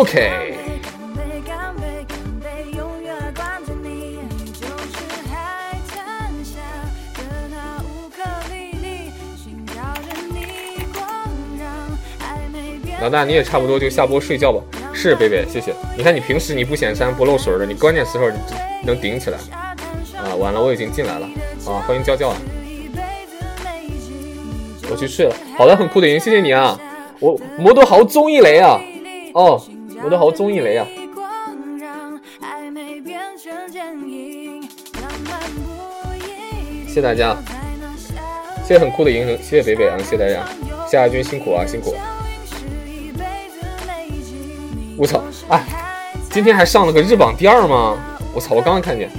[0.00, 0.54] OK。
[13.02, 14.62] 老大，你也差不多就下播睡觉吧。
[14.94, 15.74] 是贝贝，谢谢。
[15.94, 18.30] 你看你平时你不显山不露水的，你关键时候
[18.82, 19.36] 能顶起来。
[20.16, 21.26] 啊，完了，我已经进来了。
[21.66, 22.36] 啊，欢迎娇娇啊。
[24.90, 25.36] 我去睡了。
[25.58, 26.80] 好的，很酷的音，谢谢你啊。
[27.18, 28.80] 我摩托豪综艺雷啊。
[29.32, 29.62] 哦，
[30.02, 30.86] 我都好综艺雷啊。
[36.86, 37.36] 谢谢大家。
[38.64, 40.46] 谢谢很酷的银河，谢谢北北啊，谢谢大家。
[40.88, 41.94] 夏亚军辛苦啊，辛苦。
[44.96, 45.22] 我操！
[45.48, 45.64] 哎，
[46.30, 47.98] 今天还上了个日榜第二吗？
[48.34, 48.54] 我操！
[48.54, 49.10] 我刚刚看见。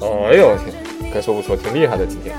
[0.00, 2.34] 哎呦我天，该说不说，挺厉害的今天。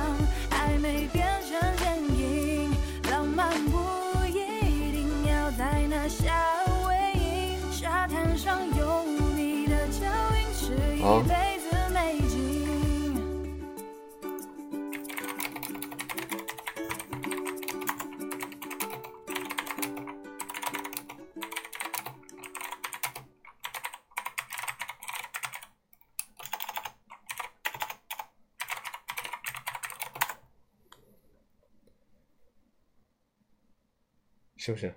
[34.70, 34.94] 是不是？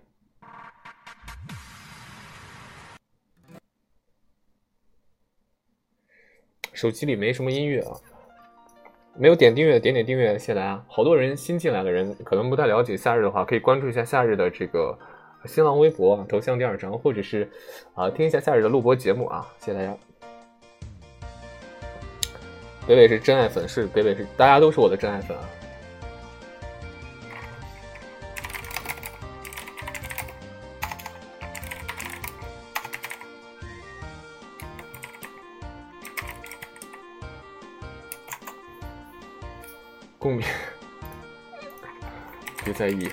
[6.75, 7.97] 手机里没什么音乐啊，
[9.15, 10.85] 没有点订阅的，点点订阅，谢谢大家！
[10.89, 14.99] 好多人新进来的人可能不太了解夏日的话，可以关注一下夏日的这个
[15.47, 17.49] 新浪微博头像第二张，或者是
[17.95, 19.97] 啊听一下夏日的录播节目啊，谢谢大家。
[22.87, 25.45] 北北是真爱粉，是北北是大家都是我的真爱粉啊。
[40.23, 40.47] 共鸣，
[42.65, 43.11] 别在意。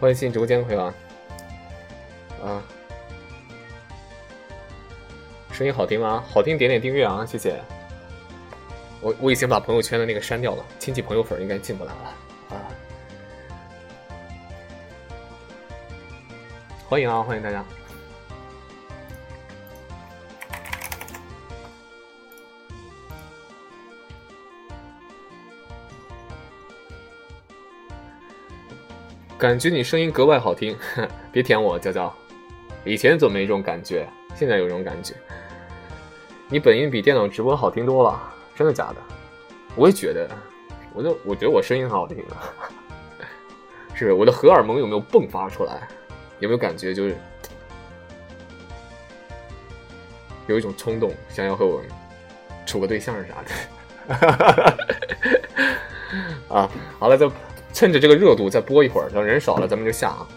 [0.00, 0.94] 欢迎新直播间的朋友啊！
[2.42, 2.62] 啊，
[5.52, 6.24] 声音好听吗？
[6.28, 7.62] 好听，点点订阅啊，谢谢。
[9.02, 12.14] 我我已经把朋友圈的那个删掉了，亲戚朋友粉应该进不来了
[12.50, 12.68] 啊！
[16.86, 17.64] 欢迎啊，欢迎大家！
[29.38, 30.76] 感觉你声音格外好听，
[31.32, 32.14] 别舔我，娇娇。
[32.84, 34.06] 以前怎么没这种感觉？
[34.34, 35.14] 现在有这种感觉。
[36.50, 38.34] 你本音比电脑直播好听多了。
[38.60, 38.96] 真的假的？
[39.74, 40.28] 我也觉得，
[40.92, 42.52] 我就我觉得我声音很好听啊，
[43.96, 45.88] 是我的荷尔蒙有没有迸发出来？
[46.40, 47.16] 有没有感觉就是
[50.46, 51.80] 有一种冲动，想要和我
[52.66, 53.36] 处个对象啥
[54.10, 54.76] 的？
[56.54, 57.32] 啊，好了，就
[57.72, 60.28] 趁着这个热度再播一会儿，等人少了咱们就下啊。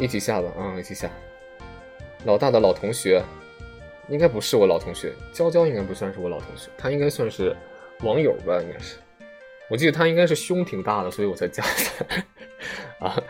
[0.00, 1.10] 一起下吧，啊、一起下。
[2.24, 3.22] 老大的老同学，
[4.08, 7.54] 应该不是我老同学，娇娇应该不算是我老同学，她应该算是
[8.00, 8.96] 网友吧，应该是。
[9.68, 13.06] 我记得他应该是胸挺大的，所以我才加的。
[13.06, 13.22] 啊，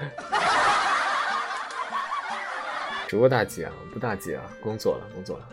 [3.07, 5.49] 主播大姐啊，不大姐啊，工作了，工作了。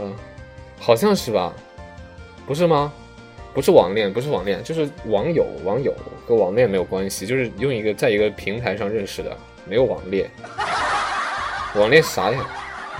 [0.00, 0.14] 嗯，
[0.78, 1.52] 好像是吧？
[2.46, 2.92] 不是吗？
[3.54, 5.92] 不是网恋，不是网恋，就是网友，网友
[6.26, 10.30] 跟网恋没有关系，就是用一个在一个平台上认识的，没有网恋。
[11.74, 12.46] 网恋啥呀？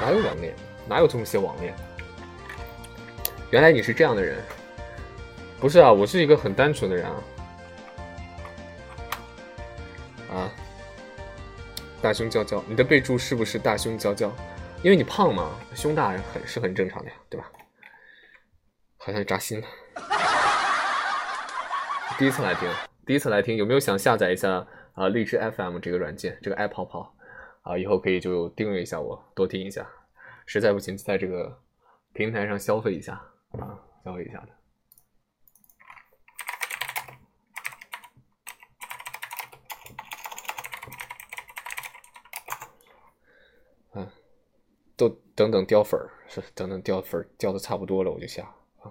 [0.01, 0.53] 哪有网恋？
[0.89, 1.73] 哪有这么些网恋？
[3.51, 4.37] 原来你是这样的人。
[5.61, 7.15] 不是啊，我是一个很单纯的人啊。
[10.31, 10.51] 啊，
[12.03, 14.33] 大胸娇娇，你的备注是不是大胸娇娇？
[14.83, 17.51] 因为你胖嘛，胸大很是很正常的呀，对吧？
[18.97, 19.67] 好像扎心了。
[22.17, 22.69] 第一次来听，
[23.05, 24.65] 第一次来听，有没有想下载一下
[24.95, 27.15] 啊荔枝 FM 这个软件，这个 app 泡泡
[27.63, 27.77] 啊？
[27.77, 29.85] 以后可以就订阅一下我，多听一下。
[30.47, 31.61] 实在不行，在这个
[32.13, 33.15] 平台上消费一下
[33.59, 34.49] 啊，消费一下的。
[44.99, 48.43] 都等等掉粉儿，是等等掉粉儿掉的差不多了，我就下
[48.83, 48.91] 啊。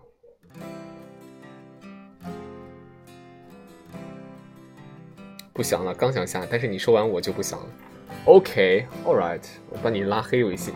[5.52, 7.66] 不想了，刚想下，但是你说完我就不想了。
[8.24, 10.74] OK，All、right，我把你拉黑微信。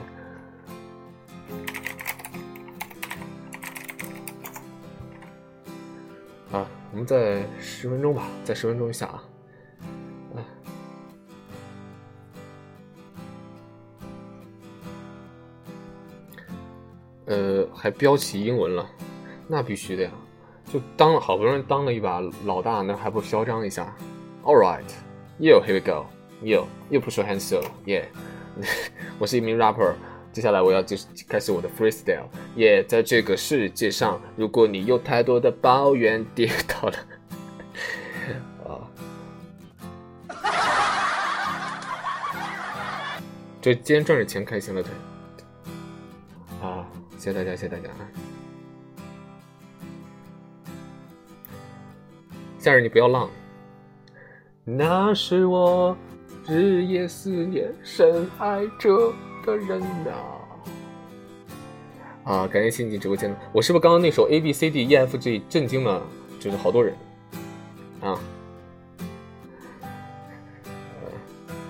[6.52, 9.06] 啊，我们再十分钟吧，再十分钟下。
[9.06, 9.24] 啊。
[17.32, 18.86] 呃，还标起英文了，
[19.48, 20.12] 那必须的呀！
[20.66, 23.96] 就当了好不容易当了一把老大，那还不嚣张一下
[24.44, 24.84] ？All right,
[25.40, 26.08] yo, here we go,
[26.44, 28.04] yo, you push your hands up, yeah。
[29.18, 29.94] 我是一名 rapper，
[30.34, 32.26] 接下来我要就是开始我的 freestyle。
[32.58, 36.98] 耶，在这个世界上，如果你有太多的抱怨，跌倒了，
[38.68, 38.76] 啊，
[43.62, 44.92] 就今天赚着钱开心了，对。
[47.22, 48.02] 谢谢大家，谢谢大家啊！
[52.58, 53.30] 夏日你不要浪，
[54.64, 55.96] 那是我
[56.48, 59.14] 日夜思念、深爱着
[59.46, 60.12] 的人呐、
[62.24, 62.48] 啊！
[62.48, 66.02] 感谢新进直播间的，我是不是刚刚那首 A B C D E F G 震惊了，
[66.40, 66.96] 就是好多人
[68.02, 68.20] 啊？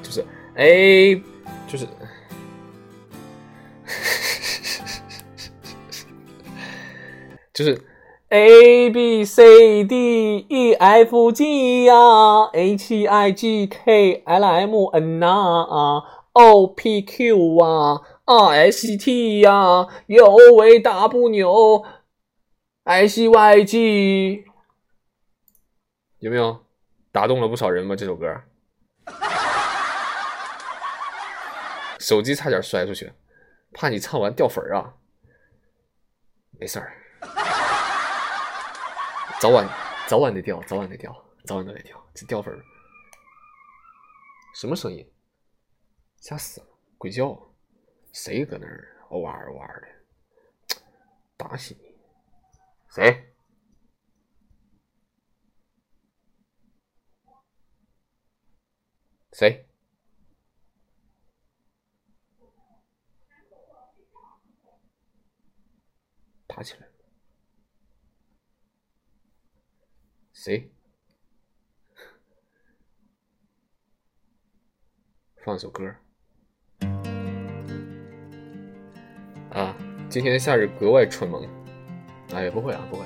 [0.02, 0.24] 就是
[0.56, 1.22] A，
[1.68, 1.86] 就是。
[7.62, 7.80] 就是
[8.30, 11.94] A B C D E F G 呀
[12.54, 21.84] ，H I J K L M N 啊，O P Q 啊，R S T 呀，U V W
[22.84, 24.46] X Y G，
[26.20, 26.66] 有没有
[27.12, 27.96] 打动了不少人吗？
[27.96, 28.42] 这首歌，
[32.00, 33.12] 手机差点摔出去，
[33.72, 34.96] 怕你唱完掉粉儿啊，
[36.58, 36.94] 没事儿。
[39.42, 39.68] 早晚
[40.08, 41.12] 早晚得掉，早晚得掉，
[41.46, 42.64] 早晚都得掉，这掉粉儿。
[44.54, 45.12] 什么声音？
[46.18, 46.68] 吓死了！
[47.00, 47.52] 鬼叫！
[48.14, 49.88] 谁搁那儿嗷哇嗷哇的？
[51.36, 51.98] 打死你！
[52.88, 53.34] 谁？
[59.32, 59.68] 谁？
[66.46, 66.91] 打起来！
[70.44, 70.72] 谁？
[75.46, 75.86] 放首歌。
[79.52, 79.78] 啊，
[80.10, 81.48] 今天的夏日格外蠢萌。
[82.34, 83.06] 哎，不会啊，不会。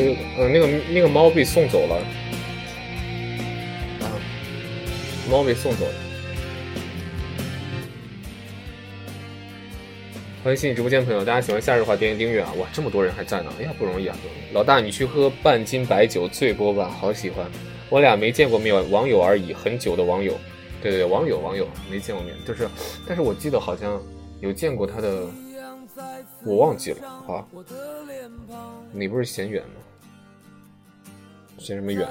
[0.00, 1.96] 以，呃，那个那个猫被送走了，
[4.00, 4.06] 啊，
[5.30, 5.92] 猫被送走了。
[10.44, 12.52] 欢迎新进直播间的朋友，大家喜欢夏日的话点点订阅啊！
[12.58, 14.16] 哇，这么多人还在呢，哎呀，不容易啊！
[14.52, 17.44] 老大，你去喝半斤白酒醉波吧，好喜欢。
[17.90, 20.32] 我俩没见过面，网友而已，很久的网友。
[20.80, 22.68] 对对对，网友网友没见过面，就是，
[23.06, 24.00] 但是我记得好像
[24.40, 25.26] 有见过他的，
[26.46, 27.44] 我忘记了啊。
[28.92, 29.74] 你不是嫌远吗？
[31.58, 32.08] 嫌什么远？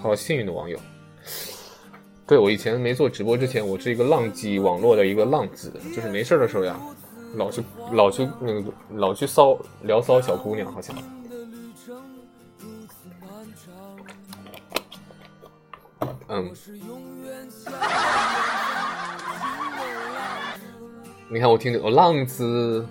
[0.00, 0.78] 好幸运的网友。
[2.26, 6.78] 对我以前没做直播之前，我是一个浪迹网络的一个浪子，就是没事的时候呀，
[7.34, 10.96] 老去老去那个老去骚聊骚小姑娘，好像。
[16.28, 16.50] 嗯，
[21.28, 22.86] 你看我听着，我浪子。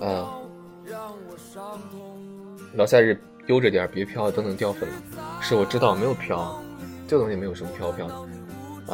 [0.00, 0.38] 啊，
[2.74, 4.94] 老夏日悠着点，别飘，等等掉粉了。
[5.40, 6.60] 是我知道没有飘，
[7.06, 8.14] 这东西没有什么飘飘的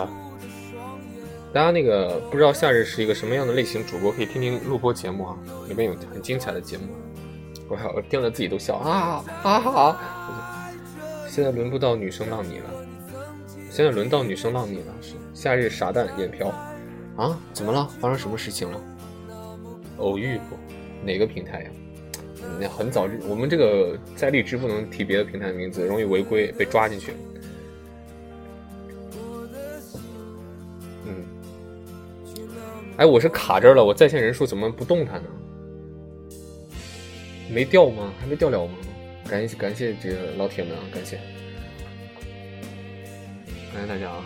[0.00, 0.08] 啊。
[1.52, 5.36] 大家那个不知道夏日是一个什么样的类型主播，可以听听录播节目啊，
[5.68, 6.84] 里面有很精彩的节目。
[7.68, 10.00] 我还我听了自己都笑啊啊啊！
[11.28, 12.70] 现在轮不到女生浪你了，
[13.70, 14.92] 现在轮到女生浪你了。
[15.00, 16.48] 是夏日傻蛋眼飘
[17.16, 17.38] 啊？
[17.52, 17.88] 怎么了？
[18.00, 18.80] 发生什么事情了？
[19.98, 20.56] 偶遇不？
[21.04, 21.70] 哪个平台呀？
[22.60, 27.12] 那很早，我们这个在荔枝不能提别的平台的名字，容易违规被抓进去。
[31.06, 31.24] 嗯，
[32.98, 35.28] 哎，我是卡这儿了，我在线人数怎么不动弹呢？
[37.50, 38.12] 没掉吗？
[38.20, 38.74] 还没掉了吗？
[39.26, 41.16] 感谢感谢这个老铁们啊，感谢，
[43.72, 44.22] 感谢大家啊。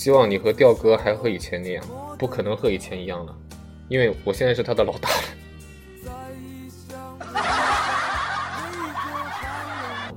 [0.00, 1.84] 希望你和调哥还和以前那样，
[2.18, 3.36] 不可能和以前一样了，
[3.86, 5.16] 因为我现在是他的老大了。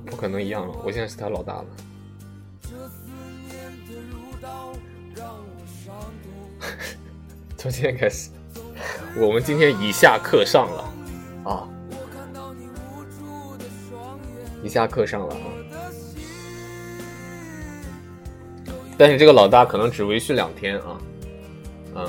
[0.06, 1.66] 不可能一样了，我现在是他老大了。
[7.58, 8.30] 从今天开始，
[9.18, 10.90] 我们今天以下课上了
[11.44, 11.68] 啊，
[14.62, 15.53] 以下课上了啊。
[18.96, 20.98] 但是这个老大可能只维续两天啊，
[21.94, 22.06] 嗯。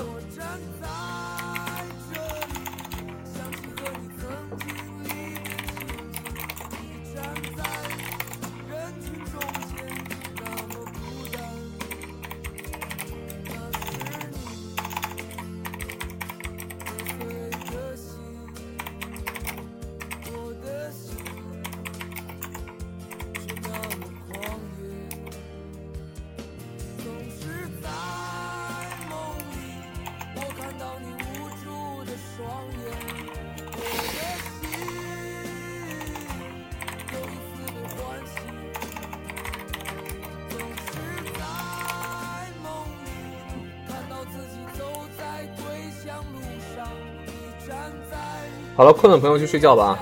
[48.77, 49.97] 好了，困的朋友去睡觉吧。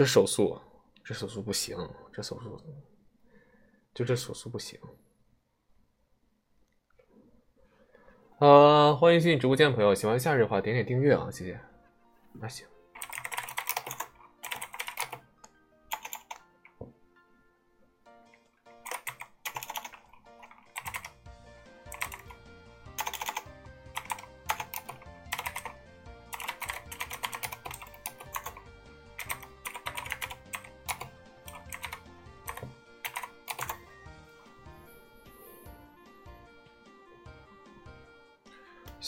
[0.00, 0.58] 这手速，
[1.04, 1.76] 这手速不行，
[2.10, 2.58] 这手速。
[3.92, 4.80] 就这手速不行，
[8.38, 11.60] 呃，欢迎新进直播间的朋友，喜欢夏日的话点点订阅啊，谢谢。
[12.32, 12.66] 那行。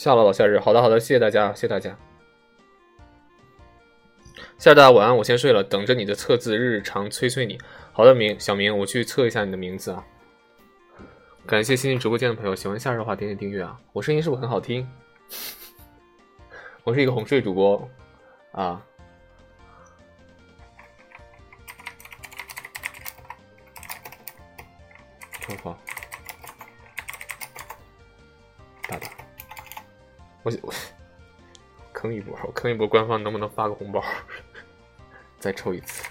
[0.03, 1.97] 夏老老夏日，好的好的，谢谢大家，谢谢大家。
[4.57, 7.57] 夏大晚安，我先睡了，等着你的测字日常催催你。
[7.93, 10.05] 好的，明小明，我去测一下你的名字啊。
[11.45, 13.79] 感谢新进直播间的朋友，喜欢夏日的话点点订阅啊。
[13.93, 14.85] 我声音是不是很好听？
[16.83, 17.89] 我是一个哄睡主播
[18.51, 18.83] 啊。
[25.39, 25.79] 超好，
[30.43, 30.73] 我我
[31.93, 34.03] 坑一波，我坑一波，官方能不能发个红包？
[35.39, 36.03] 再抽一次。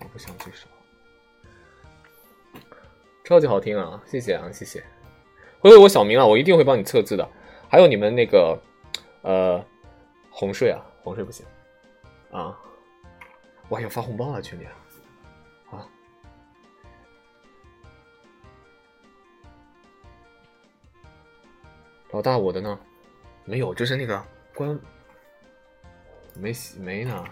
[0.00, 0.66] 我不想最少，
[3.24, 4.02] 超级好听啊！
[4.06, 4.82] 谢谢啊，谢谢。
[5.60, 7.28] 回回我小明啊，我一定会帮你测字的。
[7.68, 8.58] 还有你们那个
[9.20, 9.62] 呃
[10.30, 11.44] 红睡啊，红睡不行
[12.30, 12.58] 啊！
[13.68, 14.66] 我还要发红包啊，群里。
[22.10, 22.78] 老大，我的呢？
[23.44, 24.78] 没有，就是那个官
[26.34, 27.24] 没没呢。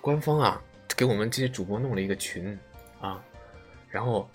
[0.00, 0.62] 官方啊，
[0.96, 2.58] 给我们这些主播弄了一个群
[3.00, 3.22] 啊，
[3.88, 4.28] 然后，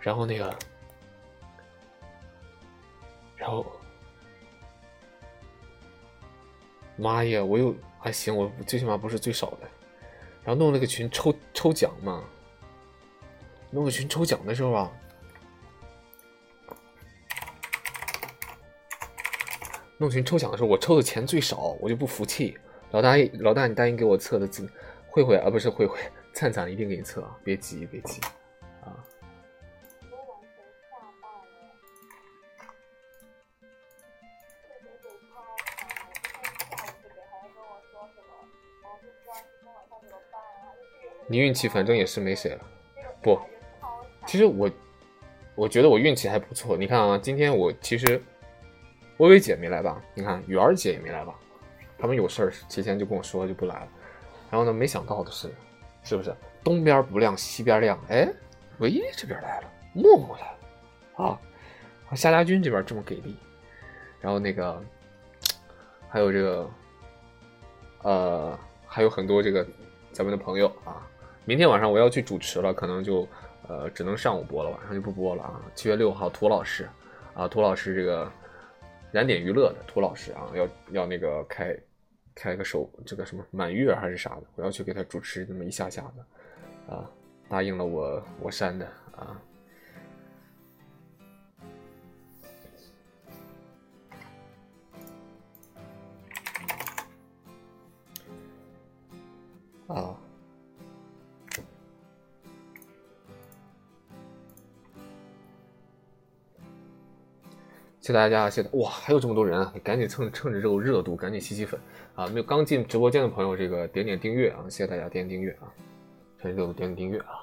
[0.00, 0.56] 然后那个，
[3.36, 3.66] 然后，
[6.96, 7.42] 妈呀！
[7.42, 9.68] 我又还行，我最起码不是最少的。
[10.44, 12.22] 然后弄了个群抽抽奖嘛，
[13.70, 14.92] 弄个群抽奖的时候啊。
[19.98, 22.58] 弄群抽奖的时候，我抽的钱最少，我就不服气。
[22.90, 24.68] 老大，老大，你答应给我测的字，
[25.08, 25.98] 慧慧啊，不是慧慧，
[26.34, 28.20] 灿灿一定给你测，别急，别急，
[28.82, 28.92] 啊。
[41.26, 42.64] 你运气反正也是没谁了，
[43.22, 43.40] 不，
[44.26, 44.70] 其实我，
[45.54, 46.76] 我觉得我运气还不错。
[46.76, 48.22] 你看啊，今天我其实。
[49.18, 50.02] 微微姐没来吧？
[50.14, 51.34] 你看雨儿姐也没来吧？
[51.98, 53.88] 他们有事儿提前就跟我说就不来了。
[54.50, 55.50] 然后呢，没想到的是，
[56.02, 57.98] 是不是东边不亮西边亮？
[58.10, 58.28] 哎，
[58.78, 61.40] 唯一这边来了，默默来了啊！
[62.14, 63.34] 夏家军这边这么给力，
[64.20, 64.82] 然后那个
[66.08, 66.70] 还有这个
[68.02, 69.66] 呃，还有很多这个
[70.12, 71.08] 咱们的朋友啊。
[71.46, 73.26] 明天晚上我要去主持了，可能就
[73.66, 75.62] 呃只能上午播了，晚上就不播了啊。
[75.74, 76.86] 七月六号，涂老师
[77.34, 78.30] 啊，涂老师这个。
[79.16, 81.74] 燃点娱乐的涂老师啊，要要那个开
[82.34, 87.10] 开个首这个什么满月还是啥的，我要去给他主持那么一下下的啊，
[87.48, 89.40] 答应了我我删的啊
[99.86, 100.20] 啊。
[108.06, 109.74] 谢谢大家，谢谢哇，还有这么多人啊！
[109.82, 111.80] 赶紧趁趁着这个热度，赶紧吸吸粉
[112.14, 112.24] 啊！
[112.28, 114.62] 没有刚进直播间的朋友，这个点点订阅啊！
[114.68, 115.66] 谢谢大家点点订阅啊！
[116.38, 117.42] 趁热度点点订阅啊！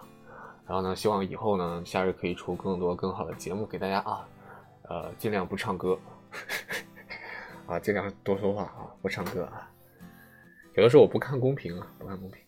[0.65, 4.26] 然后呢，希望以后呢，夏日可以出更多更好的节目给大家啊！
[4.84, 5.99] 呃，尽量不唱歌
[7.68, 9.69] 啊，尽量多说话啊，不唱歌啊！
[10.76, 12.41] 有的时候我不看公屏啊，不看公屏。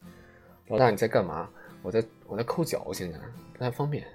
[0.68, 1.50] 老大你在干嘛？
[1.82, 3.20] 我在我在抠脚，现在
[3.52, 4.08] 不太方便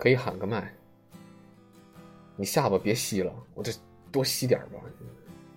[0.00, 0.72] 可以喊个麦，
[2.34, 3.70] 你下巴别吸了，我这
[4.10, 4.80] 多吸点吧。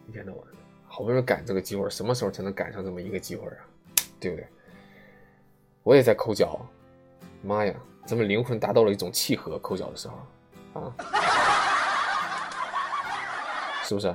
[0.05, 0.43] 一天到晚，
[0.85, 3.63] 好不容易赶这个机会，什么时候才能赶上这么一个机会啊？
[4.19, 4.45] 对不对？
[5.83, 6.59] 我也在抠脚，
[7.41, 7.73] 妈呀，
[8.05, 10.93] 咱们灵魂达到了一种契合，抠脚的时候啊，
[13.85, 14.13] 是不是？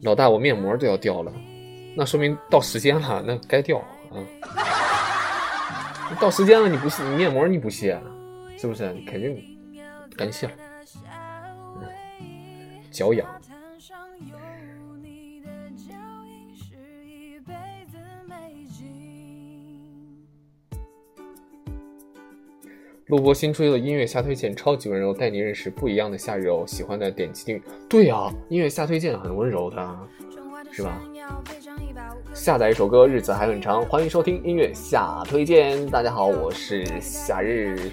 [0.00, 1.30] 老大，我面膜都要掉了。
[1.96, 4.18] 那说明到时间了，那该掉啊！
[6.20, 8.00] 到时间了你不卸，你面膜你不卸，
[8.58, 8.92] 是不是？
[8.92, 9.42] 你肯定
[10.16, 10.52] 赶紧卸了。
[12.90, 13.26] 脚痒。
[23.06, 26.64] 录播新出的音乐下推荐超级温柔，带你认识不一样的夏日哦。
[26.66, 27.62] 喜欢的点击订阅。
[27.88, 29.98] 对呀、音乐下推荐很温柔的，
[30.72, 31.00] 是吧？
[32.32, 33.84] 下载一首歌，日子还很长。
[33.86, 35.86] 欢迎收听音乐下推荐。
[35.88, 37.92] 大家好，我是夏日。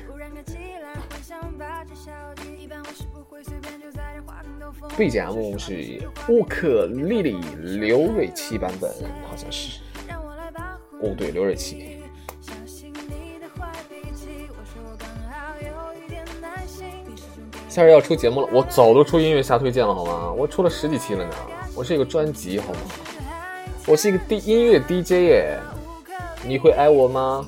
[4.98, 7.38] BGM 是乌克丽丽
[7.80, 8.92] 刘瑞琦版本，
[9.30, 9.80] 好像是。
[11.02, 12.00] 哦，对，刘瑞琦。
[17.70, 20.32] 夏日要出节目了，我早都出音乐下推荐了，好吗？
[20.34, 21.34] 我出了十几期了呢，
[21.74, 22.80] 我是一个专辑，好吗？
[23.88, 25.60] 我是一个 D 音乐 DJ 耶，
[26.46, 27.46] 你会爱我吗？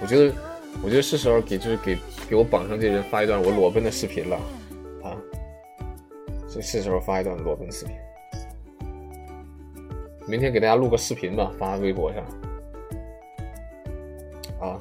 [0.00, 0.34] 我觉得，
[0.82, 1.96] 我觉得是时候给就是给
[2.28, 4.36] 给我榜上这些人发一段我裸奔的视频了，
[5.02, 5.16] 啊，
[6.48, 7.94] 这是时候发一段裸奔视频。
[10.28, 12.24] 明天给大家录个视频吧，发微博上。
[14.60, 14.78] 啊，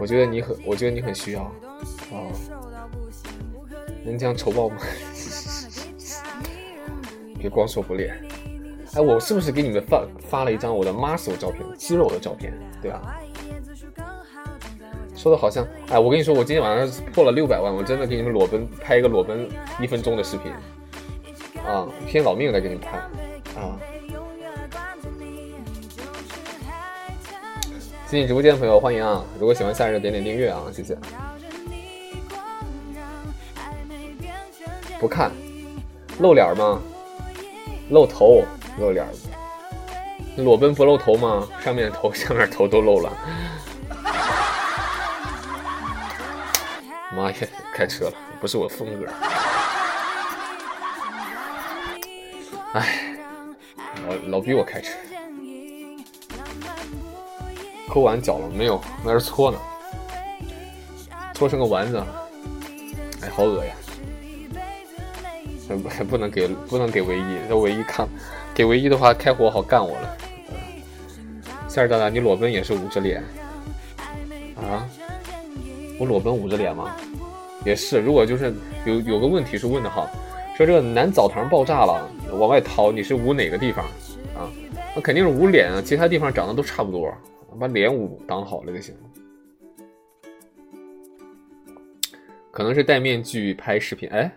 [0.00, 1.42] 我觉得你很，我觉得你很需要。
[2.10, 2.30] 哦，
[4.04, 4.76] 能这样丑爆吗？
[7.38, 8.18] 别光说不练。
[8.94, 13.20] 哎，我是不是给你们发发了一张我的 muscle 照片，肌肉的照片，对吧？
[15.14, 19.48] 说的好像，哎，我跟你说，我今天晚上破了六百万，我真的给你们裸奔拍一个裸奔
[19.80, 20.50] 一分钟的视频，
[21.62, 22.98] 啊，拼老命来给你们拍，
[28.10, 29.22] 进直播间的朋友欢迎啊！
[29.38, 30.96] 如果喜欢夏日的点点订阅啊，谢谢。
[34.98, 35.30] 不看，
[36.18, 36.80] 露脸吗？
[37.90, 38.44] 露头。
[38.78, 39.06] 露脸，
[40.38, 41.46] 裸奔不露头吗？
[41.62, 43.12] 上面头、 下面头都露了。
[47.14, 47.36] 妈呀，
[47.74, 49.06] 开车了，不是我风格。
[52.72, 53.18] 哎，
[54.06, 54.96] 老老逼我开车。
[57.88, 58.80] 抠完脚了没有？
[59.04, 59.58] 那是搓呢，
[61.34, 62.02] 搓成个丸子。
[63.22, 63.72] 哎，好恶呀！
[65.68, 68.06] 不不能给不能给唯一，这唯一看。
[68.54, 70.16] 给唯一的话，开火好干我了。
[71.68, 73.22] 夏日大大，你裸奔也是捂着脸
[74.56, 74.86] 啊？
[75.98, 76.96] 我裸奔捂着脸吗？
[77.64, 77.98] 也是。
[78.00, 78.54] 如果就是
[78.84, 80.08] 有有个问题是问的好，
[80.56, 83.84] 说这个男澡堂爆炸了，往外逃，你是捂哪个地方
[84.34, 84.48] 啊？
[84.94, 87.12] 那肯定是捂脸啊，其他地方长得都差不多，
[87.56, 89.10] 把脸捂挡好了就行了。
[92.50, 94.32] 可能是戴面具拍视频，哎，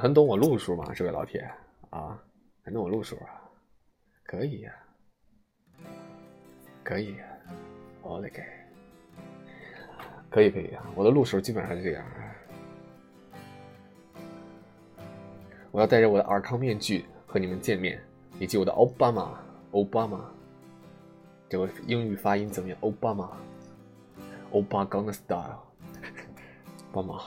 [0.00, 0.92] 很懂我路数吗？
[0.94, 1.48] 这位老铁
[1.90, 2.20] 啊，
[2.64, 3.40] 很懂我路数啊。
[4.24, 4.72] 可以呀、
[6.82, 7.52] 可以呀、啊，
[8.02, 8.42] 我勒个，
[10.30, 10.90] 可以可以啊！
[10.96, 12.04] 我的路数基本上是这样。
[15.70, 18.02] 我要戴着我的尔康面具和你们见面，
[18.40, 19.38] 以及我的奥巴马，
[19.72, 20.33] 奥巴马，
[21.56, 22.78] 我英语发音怎么样？
[22.80, 23.30] 奥巴马，
[24.50, 25.58] 欧巴刚的 style，
[26.92, 27.20] 巴马。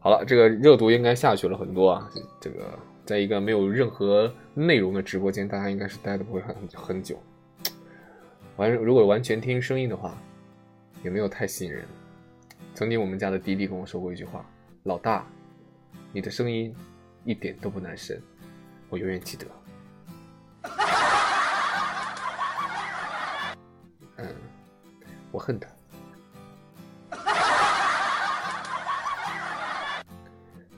[0.00, 2.10] 好了，这个热度应该下去了很多啊。
[2.38, 7.18] 这个在一个没有任何内容的直播间，大家应该是待的不会很很久。
[8.56, 10.14] 完，如果完全听声音的话，
[11.02, 11.86] 也没有太吸引人。
[12.74, 14.44] 曾经我们家的弟弟跟我说过一句话
[14.84, 15.26] ：“老大，
[16.12, 16.74] 你的声音
[17.24, 18.20] 一点都不男神。”
[18.94, 19.44] 我永远记得。
[24.18, 24.36] 嗯，
[25.32, 25.68] 我恨他。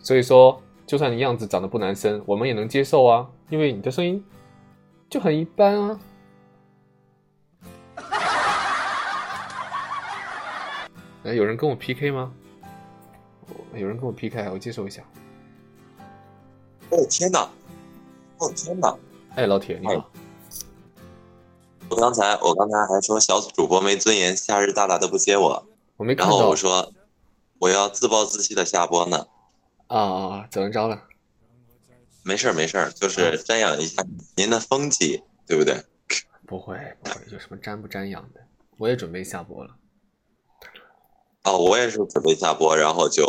[0.00, 4.24] 所以说，就算你样子长得不男生，我们也能接受啊，因为你的声音
[5.10, 6.00] 就很一般啊。
[11.24, 12.32] 哎，有人跟我 PK 吗？
[13.74, 15.02] 有人跟我 PK，我接受一下。
[16.88, 17.46] 哦天哪！
[18.38, 18.94] 哦天哪！
[19.34, 20.10] 哎，老铁你好。
[21.88, 25.50] 我刚才我刚才还说小主播没尊严，夏日大大都不接我。
[25.50, 25.64] 然
[25.96, 26.36] 我没看到。
[26.36, 26.92] 后我说
[27.58, 29.26] 我要自暴自弃的下播呢。
[29.86, 30.48] 啊啊！
[30.50, 31.02] 怎么着了？
[32.24, 34.04] 没事儿没事儿，就是瞻仰一下
[34.36, 35.84] 您的风气，对不对？
[36.44, 38.40] 不会不会，有什么瞻不瞻仰的？
[38.78, 39.70] 我也准备下播了。
[41.44, 43.24] 哦，我也是准备下播，然后就，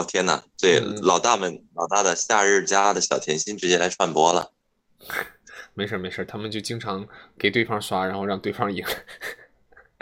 [0.00, 4.50] 我、天哪，对嗯老大们老大的夏日家的小甜心直接来串播了。
[5.74, 7.06] 没事没事，他们就经常
[7.38, 8.84] 给对方刷，然后让对方赢。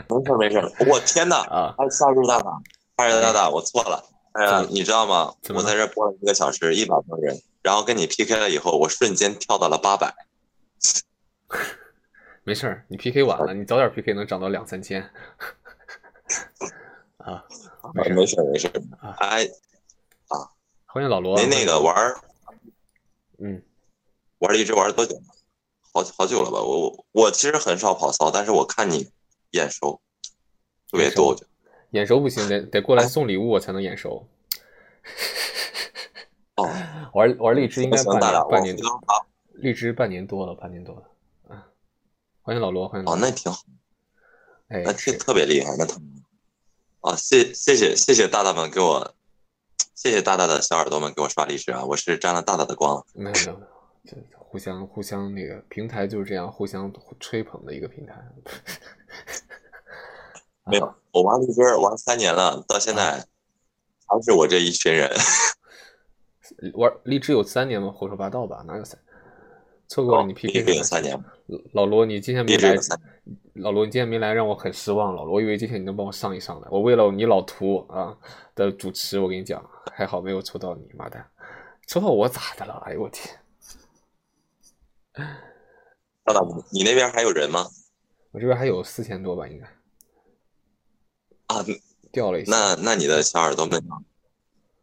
[0.08, 1.38] 没事儿没事儿，我天哪！
[1.50, 2.50] 啊，哎，夏日大大，
[2.96, 4.02] 夏日大大，我错了。
[4.32, 5.34] 哎呀，你知道吗？
[5.52, 10.14] 我在这播了一个小时，一百多人，然后跟你 PK 了以后，我瞬间跳到了八百。
[12.44, 15.02] 没事儿，你 PK 晚了，你早点 PK 能涨到两三千。
[17.18, 17.44] 啊，
[17.94, 18.70] 没事没事没事
[19.00, 19.14] 啊。
[19.18, 19.46] 哎，
[20.90, 21.38] 欢迎老罗。
[21.38, 22.18] 您那个玩儿
[23.38, 23.62] 嗯，
[24.38, 25.22] 玩荔枝玩多久了？
[25.92, 26.62] 好好久了吧？
[26.62, 29.10] 我我我其实很少跑骚，但是我看你
[29.50, 30.00] 眼熟
[30.90, 31.38] 特别多。
[31.90, 34.26] 眼熟不行， 得得过来送礼物我才能眼熟。
[36.56, 36.66] 哦，
[37.12, 41.54] 玩玩荔枝应该半半年回头发荔枝半年多了，半年多了。
[41.54, 41.68] 啊，
[42.40, 43.28] 欢迎老罗，欢迎老哦，罗。
[43.28, 43.60] 那挺好，
[44.68, 46.00] 哎，特特别厉害，那他
[47.02, 49.14] 啊，谢谢谢谢谢大大们给我，
[50.00, 53.04] 谢谢大大的小耳朵们给我刷荔枝啊，我是沾了大大的光。
[53.14, 53.66] 没有没有没有，
[54.04, 56.88] 这互相互相那个平台就是这样互相
[57.18, 58.14] 吹捧的一个平台。
[60.66, 63.26] 没有，我玩荔枝玩三年了，到现在
[64.06, 65.10] 还是我这一群人。
[66.74, 67.90] 玩荔枝有三年吗？
[67.90, 68.96] 胡说八道吧，哪有三？
[69.88, 71.20] 错过了你 PK 哦这有三年，
[71.72, 72.76] 老罗，你今天没来。
[73.54, 75.14] 老罗，你今天没来，让我很失望。
[75.14, 76.68] 老罗，我以为今天你能帮我上一上的。
[76.70, 78.16] 我为了你老图啊
[78.54, 81.26] 的主持，我跟你讲，还好没有抽到你，妈蛋，
[81.86, 82.74] 抽到我咋的了？
[82.86, 83.34] 哎呦我天！
[86.22, 87.66] 大大，你那边还有人吗？
[88.30, 89.66] 我这边还有四千多吧，应该
[91.46, 91.64] 啊，
[92.12, 92.52] 掉了一下。
[92.52, 93.82] 那那你的小耳朵们，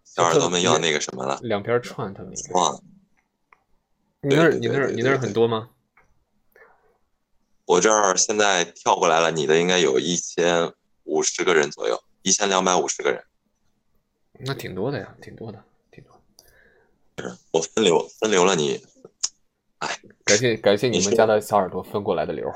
[0.04, 1.40] 小耳朵们要那个什么了？
[1.44, 2.34] 两边串他们。
[2.54, 2.80] 哇，
[4.22, 5.70] 你那你那你那很多吗？
[7.66, 10.72] 我这儿现在跳过来了，你的应该有一千
[11.04, 13.24] 五十个人左右，一千两百五十个人。
[14.40, 16.14] 那挺多的呀，挺多的，挺多
[17.16, 17.38] 的。
[17.52, 18.80] 我分流分流了你，
[19.80, 22.56] 哎感谢感谢你们家的小耳朵分过来的流儿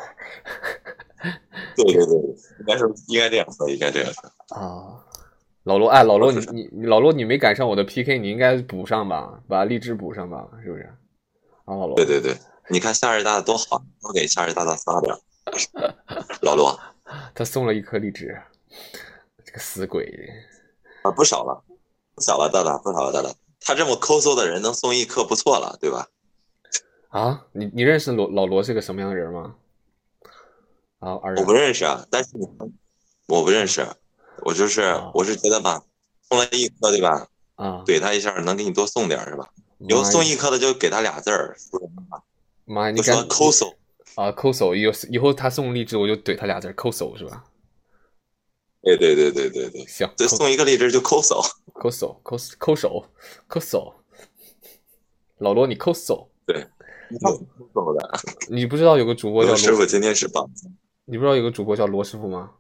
[1.76, 2.16] 对对 对，
[2.60, 4.56] 应该是应该这样说，应该这样说。
[4.56, 5.06] 啊。
[5.64, 10.84] 老罗，哎，老罗，你你你老罗，你没赶上我的 PK，你应该补上吧，把荔枝补上吧，是不是？
[11.66, 12.34] 啊，老罗，对对对，
[12.70, 15.20] 你看夏日大大多好，多给夏日大大发点儿。
[16.42, 16.80] 老罗
[17.34, 18.40] 他送了一颗荔枝，
[19.44, 20.30] 这个死鬼。
[21.04, 21.64] 啊，不少了，
[22.14, 23.34] 不少了，大大不少了，大大。
[23.60, 26.08] 他这么抠搜的人能送一颗不错了，对吧？
[27.10, 29.56] 啊，你你认识罗老罗是个什么样的人吗？
[31.00, 32.48] 啊，我不认识啊，但是你
[33.28, 33.88] 我不认识，
[34.44, 35.84] 我就是啊我是觉得吧，
[36.30, 37.28] 送了一颗对吧？
[37.56, 39.50] 啊，怼他一下能给你多送点是吧？
[39.80, 42.22] 以后送一颗的就给他俩字儿，说什么呢
[42.70, 43.76] 妈呀，你就说敢抠搜。
[44.16, 47.44] 啊抠手，以后以后他送荔枝我就怼他俩字抠手是吧？
[48.82, 51.42] 对对对对对对，行，对，送一个荔枝就抠搜。
[51.74, 53.06] 抠手抠抠手
[53.48, 53.94] 抠手，
[55.38, 56.30] 老罗你抠手，
[57.10, 58.20] 你看抠搜的，
[58.50, 60.50] 你不知道有个主播叫罗，我师傅今天是棒
[61.06, 62.52] 你不知道有个主播叫罗师傅吗？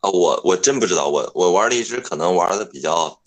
[0.00, 0.10] 啊！
[0.10, 3.20] 我我真不知道，我我玩荔枝可能玩的比较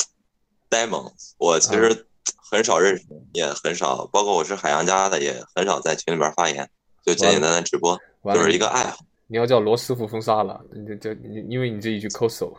[0.69, 2.06] 呆萌，我其实
[2.49, 6.69] 很少认识，也很少，包括我是海洋家的，也很少在群里边发言，
[7.03, 7.99] 就简简单单直播，
[8.33, 8.97] 就是一个爱好。
[9.27, 12.55] 你要叫罗师傅封杀了，你这这你因为你这一句抠手，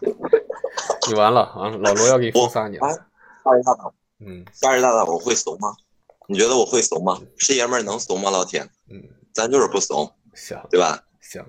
[1.08, 1.68] 你完了啊！
[1.68, 2.86] 老罗要给你封杀你了。
[2.86, 2.92] 哎
[3.44, 5.74] 夏日大大，嗯夏日大大，我会怂吗？
[6.28, 7.20] 你觉得我会怂吗？
[7.36, 8.30] 是爷们儿能怂吗？
[8.30, 9.02] 老铁，嗯，
[9.34, 11.02] 咱就是不怂，行对吧？
[11.20, 11.44] 行，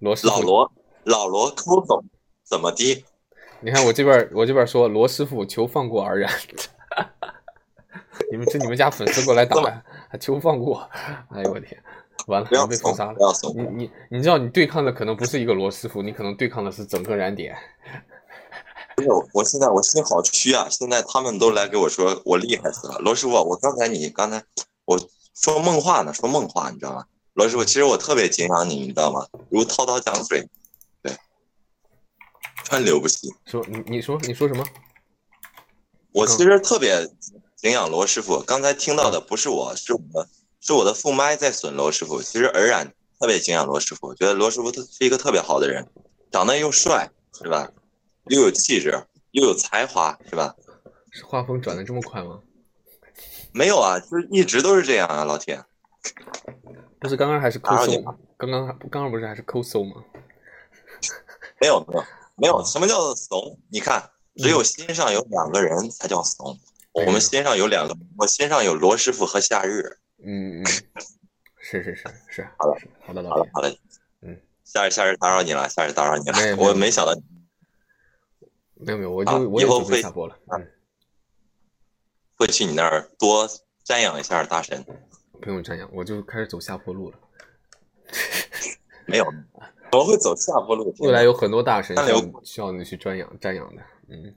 [0.00, 0.72] 罗师傅老罗，
[1.04, 2.02] 老罗抠搜
[2.44, 3.04] 怎么的？
[3.62, 6.32] 你看我这边儿，我这边儿说罗师傅求放过而然，
[8.30, 9.56] 你们这你们家粉丝过来打
[10.18, 10.88] 求放过，
[11.30, 11.80] 哎呦我天，
[12.26, 13.16] 完了不要被封杀，了。
[13.54, 17.56] 你你你知道你对抗的可能不是一个罗师傅，你可能对抗的是整个燃点。
[18.96, 20.66] 没有，我现在我心好虚啊！
[20.68, 24.42] 现在他们都来给我说我厉害死了，罗师傅，我刚才你刚才
[24.84, 24.98] 我
[25.34, 27.04] 说梦话呢，说梦话，你知道吗？
[27.34, 29.26] 罗师傅，其实我特别敬仰你，你知道吗？
[29.48, 30.48] 如滔滔江水，对，
[32.70, 33.34] 川流不息。
[33.46, 34.64] 说你你说你说什么？
[36.12, 37.04] 我其实特别
[37.56, 40.28] 敬仰罗师傅，刚才听到的不是我，是我的，
[40.60, 42.22] 是我的副麦在损罗师傅。
[42.22, 42.86] 其实尔然
[43.18, 45.84] 特别敬仰罗师傅，我觉得罗师傅他是一个特别好的人，
[46.30, 47.68] 长得又帅，是吧？
[48.26, 50.54] 又有气质，又有才华，是吧？
[51.10, 52.38] 是画风转的这么快吗？
[53.52, 55.60] 没有啊，就是一直都是这样啊，老铁。
[57.00, 60.04] 不是刚刚还是抠搜打扰你了，刚刚刚刚不是还是抠搜吗？
[61.60, 62.04] 没有没有
[62.40, 63.58] 没有，什么叫做怂？
[63.70, 66.52] 你看，只有心上有两个人才叫怂。
[66.52, 66.60] 嗯
[66.92, 69.96] 我们心上有两个，我心上有罗师傅和夏日。
[70.24, 70.66] 嗯嗯，
[71.56, 73.70] 是是是是，好的好的好老铁，了好了，
[74.22, 77.14] 嗯，夏日夏日打扰你了，夏日打扰你了 我没想到
[78.74, 80.68] 没有没有，我就以后会下播了，嗯，
[82.36, 83.48] 会去你那儿多
[83.86, 84.84] 瞻仰一下大神。
[85.40, 87.18] 不用瞻仰，我就开始走下坡路了。
[89.06, 89.24] 没有，
[89.90, 90.94] 怎么会走下坡路？
[91.00, 94.34] 未来有很多大神需要需要你去瞻仰瞻仰的，嗯，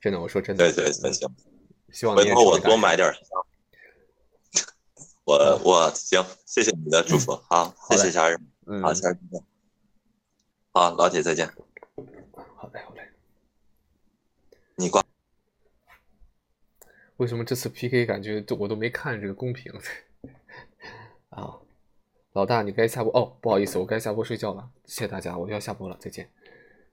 [0.00, 1.28] 真的，我说真的，对对对，行，
[1.90, 3.22] 希望你也回头我多买点香。
[5.24, 9.42] 我我行，谢谢你的祝福， 好，谢谢家人，嗯，好，下次见。
[10.72, 11.46] 好，老铁再见，
[12.56, 13.10] 好嘞，好嘞。
[14.76, 15.02] 你挂。
[17.18, 19.72] 为什么这次 PK 感觉都我都没看这个公屏
[21.30, 21.58] 啊？
[22.32, 26.30] 老大，你该下播哦，不好意思，我该下播睡觉了，谢谢大家，我要下播了，再见。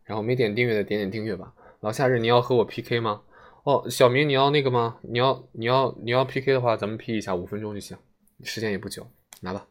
[0.04, 1.54] 然后没点订阅的点点订阅吧。
[1.80, 3.24] 老夏日，你要和我 PK 吗？
[3.64, 5.00] 哦，小明，你要那个吗？
[5.04, 7.98] 你要你要你要 PK 的话，咱们 P 一下，五分钟就行，
[8.44, 9.08] 时间也不久，
[9.42, 9.68] 拿吧。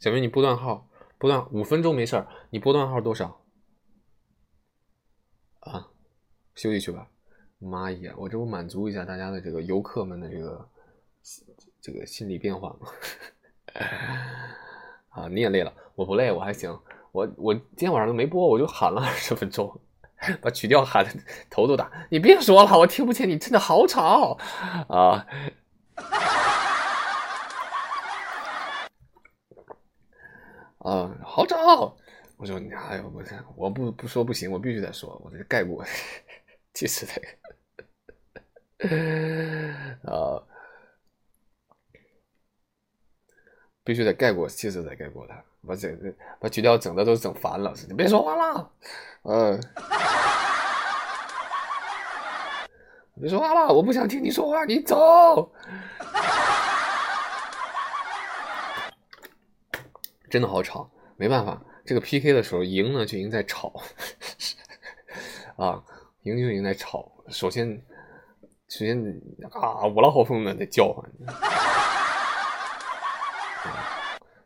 [0.00, 0.88] 小明，你拨段号
[1.18, 3.42] 拨段五分钟没事儿，你拨段号多少？
[5.60, 5.90] 啊，
[6.54, 7.10] 休息去吧。
[7.58, 10.68] 妈呀，我这不满足一下大家的这个游客们的这个
[11.84, 12.88] 这个心理变化吗？
[15.10, 16.70] 啊，你也累了，我不累，我还行。
[17.12, 19.78] 我我今天晚上都没播，我就喊了二十分钟，
[20.40, 21.10] 把曲调喊的
[21.50, 21.92] 头都大。
[22.10, 24.38] 你别说了，我听不见，你真的好吵
[24.88, 25.26] 啊！
[30.78, 31.98] 啊，好吵！
[32.38, 32.56] 我说，
[32.88, 33.22] 哎呦，我
[33.56, 35.84] 我不不说不行，我必须得说，我这盖过，
[36.72, 37.20] 气死他！
[40.10, 40.42] 啊，
[43.84, 45.36] 必须得盖过，气死得盖过他，
[45.68, 45.94] 把这
[46.40, 47.72] 把曲调整的都整烦了。
[47.86, 48.70] 你别说话了，
[49.24, 49.60] 嗯，
[53.20, 55.52] 别说话了，我不想听你说话，你走。
[60.30, 63.72] 真的好吵，没办法，这个 PK 的时候赢呢就赢在吵，
[65.56, 65.80] 啊，
[66.22, 67.12] 赢就赢在吵。
[67.28, 67.80] 首先，
[68.66, 68.98] 首先
[69.52, 71.08] 啊，五老好风的得叫唤，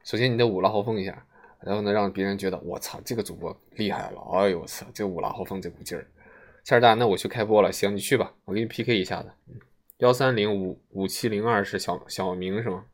[0.04, 1.26] 首先你得五拉豪风一下，
[1.60, 6.06] 然后呢让别人觉得我操这个主播厉害了，哎呦我操这五拉豪风这股劲儿。
[6.64, 9.32] 夏儿大，那我去开播了，行你去吧，我给你 PK 一下子。
[9.98, 12.84] 幺三零五五七零二是小小明是吗？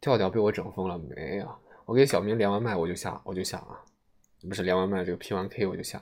[0.00, 1.58] 调调被我整疯了没有？
[1.86, 3.82] 我给小明连完麦我就下，我就下啊，
[4.48, 6.00] 不是连完麦这个 P 完 K 我就下。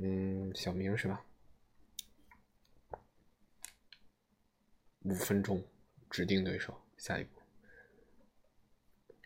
[0.00, 1.24] 嗯，小明是吧？
[5.08, 5.64] 五分钟
[6.10, 7.40] 指定对手，下一步。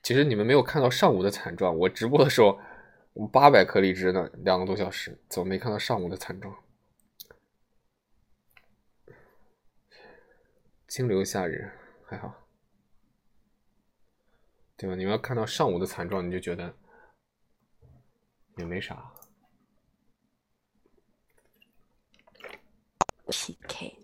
[0.02, 2.58] 其实你们没有看到上午的惨状，我直播的时候
[3.12, 6.56] 我八百颗荔枝呢，两个多小时，怎么没看到上午的惨状？
[10.88, 11.70] 清流夏日。
[12.04, 12.46] 还好，
[14.76, 14.94] 对吧？
[14.94, 16.74] 你们要看到上午的惨状，你就觉得
[18.58, 19.10] 也没啥。
[23.28, 23.96] PK，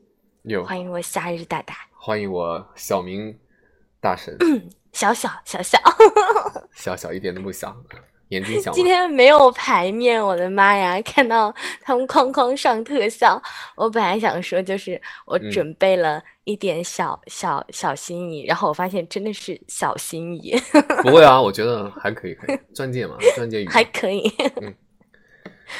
[0.48, 3.38] 有欢迎我夏日大大，欢迎我小明
[4.00, 4.34] 大神，
[4.92, 5.78] 小 小小小，
[6.74, 7.76] 小小一点都不小，
[8.30, 10.98] 眼睛小今天没有牌面，我的妈呀！
[11.02, 13.40] 看到他们哐哐上特效，
[13.76, 15.50] 我本来想说就是我嗯。
[15.50, 20.56] 准备了一点小、小小心意，然后我发现真的是小心意，
[21.04, 22.58] 不会啊，我觉得还可以，可以。
[22.72, 24.32] 钻戒嘛，钻戒雨，还可以。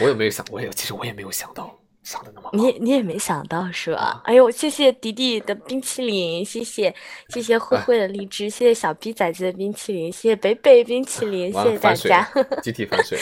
[0.03, 1.75] 我也没有想，我也其实我也没有想到
[2.09, 4.23] 上的那么你你也没想到是吧啊？
[4.25, 6.95] 哎呦，谢谢迪迪的冰淇淋，谢谢
[7.29, 12.27] 谢谢慧哎慧的荔枝，谢谢小 B 崽子的冰淇淋，谢谢北北冰淇淋，谢谢大家，
[12.63, 13.19] 集体反水。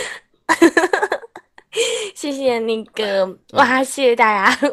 [2.15, 4.69] 谢谢那个哇，谢谢大家，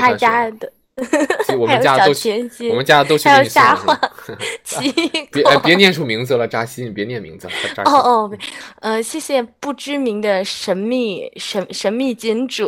[0.00, 0.14] 大。
[0.14, 0.72] 家的，
[1.58, 3.94] 我还有小们家都去，我们家都去还有给你送了沙画
[4.24, 4.92] 是 吗奇
[5.30, 7.52] 别哎别念出名字了，扎心，别念名字了。
[7.84, 8.38] 哦哦，
[8.80, 12.66] 呃，谢谢不知名的神秘神神秘金主，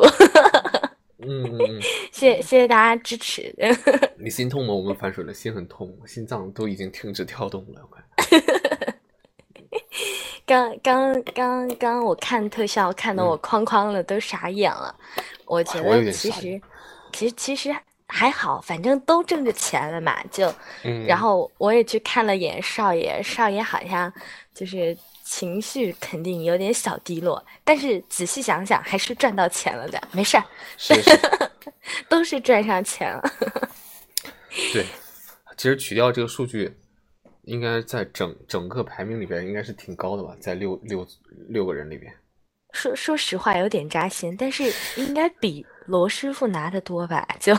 [1.27, 1.81] 嗯嗯嗯，
[2.13, 3.55] 谢谢谢谢大家支持。
[4.19, 4.75] 你心痛吗？
[4.75, 8.03] 我们反水了，心很痛，心脏都已经停止跳动了，快。
[10.45, 14.95] 刚刚刚刚我看特效看得嗯我哐哐的，都傻眼了。
[15.47, 16.61] 我觉得其实
[17.13, 17.75] 其实其实
[18.09, 20.53] 还好，反正都挣着钱了嘛，就
[20.83, 24.13] 嗯，然后我也去看了眼少爷，少爷好像
[24.55, 30.45] 就是情绪肯定有点小低落，但是仔细想想还是赚到钱了的，没事儿，
[30.79, 31.11] 是是，
[32.09, 33.23] 都是赚上钱了。
[34.73, 34.87] 对，
[35.57, 36.75] 其实取掉这个数据，
[37.43, 41.07] 应该在整整个排名里边应该是挺高的吧，在六六
[41.51, 42.11] 六个人里边。
[42.73, 47.27] 说说实话有点扎心，但是应该比罗师傅拿的多吧？
[47.41, 47.53] 就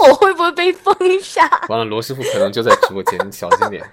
[0.00, 1.48] 我会不会被封杀？
[1.68, 3.84] 完了，罗师傅可能就在直播间，你 小心点。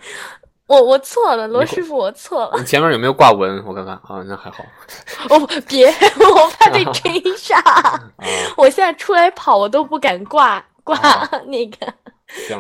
[0.67, 2.65] 我我错了，罗师傅我错了你。
[2.65, 3.61] 前面有没有挂文？
[3.65, 4.63] 我看看啊，那还好。
[5.29, 5.87] 哦，别，
[6.17, 7.59] 我怕被追杀。
[7.59, 8.11] 啊，
[8.55, 11.93] 我现在出来跑，我都不敢挂挂啊 那个，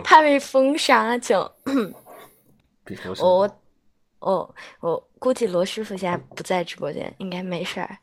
[0.03, 1.17] 怕被封杀。
[1.17, 1.39] 就
[3.19, 3.49] 我
[4.19, 7.97] 我我估计罗师傅现在不在直播间，应该没事儿。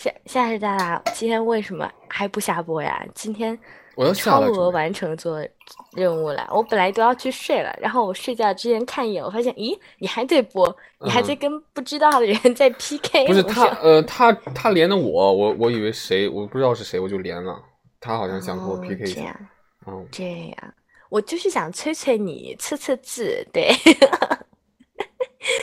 [0.00, 3.06] 夏夏日大大，今天为什么还不下播呀？
[3.14, 3.56] 今天
[3.96, 5.46] 我额完成做
[5.92, 10.74] 任务了，我本来都要去睡了，然后我睡觉之前看一眼，我发现，咦，你还在播，
[11.04, 17.62] 你还在嗯跟不知道的人 在 PK，不是他呃他他连的我，我我以为谁，我不知道是谁，我就连了。
[18.00, 19.40] 他好像想和我哦 PK 一下，这样
[19.86, 20.74] 嗯，这样，
[21.10, 23.70] 我就是想催催你，测测字，对。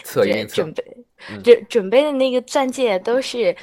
[0.04, 0.74] 测一准准。
[0.74, 0.84] 备
[1.30, 3.56] 嗯准准备的那个钻戒都是，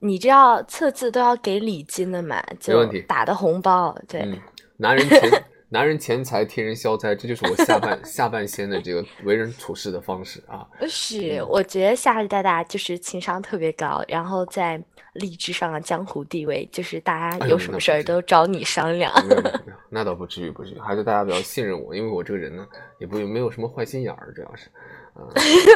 [0.00, 4.38] 你这要测字都要给礼金的嘛，就打的红包，对，嗯，
[4.76, 10.66] 男人钱男人钱财替人消灾，这就是我下半 下半仙的这个为人处事的方式啊。
[10.88, 14.82] 是，我觉得夏日大大就是情商特别高，然后在
[15.12, 19.12] 励志上的江湖地位，就是大家有什么事儿都找你商量。
[19.26, 22.66] 没有没有没有，那倒不至于不至于，还是大家比较信任我，因为我这个人呢，
[22.98, 24.70] 也不没有什么坏心眼儿，主要是，
[25.14, 25.20] 啊、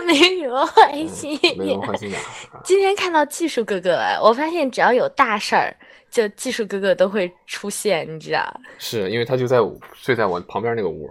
[0.06, 1.80] 没有坏心嗯没有眼。
[1.82, 2.18] 坏心眼
[2.64, 5.76] 今天看到技术哥哥了，我发现只要有大事儿，
[6.12, 8.60] 就技术哥哥都会出现，你知道？
[8.78, 11.10] 是因为他就在我睡在我旁边那个屋，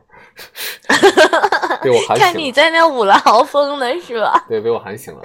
[1.81, 4.45] 被我喊看你，在那捂了豪风的，是吧？
[4.47, 5.21] 对，被我喊醒了。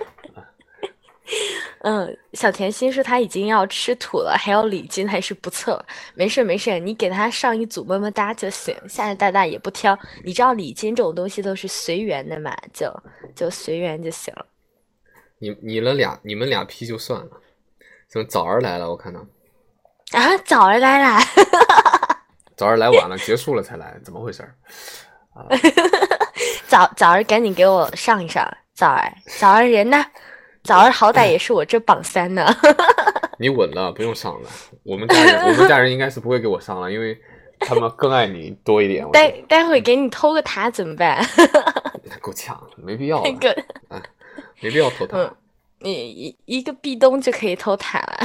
[1.80, 5.84] 嗯，小甜心说他已经要吃土了，还要礼金，还是不错。
[6.14, 8.74] 没事没事，你给他上一组么么哒就行。
[8.88, 12.90] 夏日大大也不挑，你知道礼金这种东西都是随缘的嘛，就
[13.34, 14.46] 就随缘就行了。
[15.38, 17.30] 你你了俩，你们俩批就算了，
[18.08, 18.88] 怎么早儿来了？
[18.88, 19.20] 我看到
[20.12, 21.20] 啊，早儿来了，
[22.56, 24.54] 早儿来晚了，结束了才来，怎么回事儿？
[26.68, 28.46] 早早儿赶紧给我上一上。
[28.74, 30.04] 早儿早儿人呢？
[30.62, 32.46] 早儿好歹也是我这榜三呢。
[33.38, 34.48] 你稳了，不用上了。
[34.82, 37.18] 我们家人，我们家人应该是不会给我上了，因为
[37.60, 39.08] 他们更爱你多一点。
[39.12, 41.24] 待待会给你偷个塔怎么办？
[42.20, 43.56] 够呛，没必要个，
[44.60, 45.36] 没必要偷塔，嗯
[45.78, 48.18] 你一一个壁咚就可以偷塔了。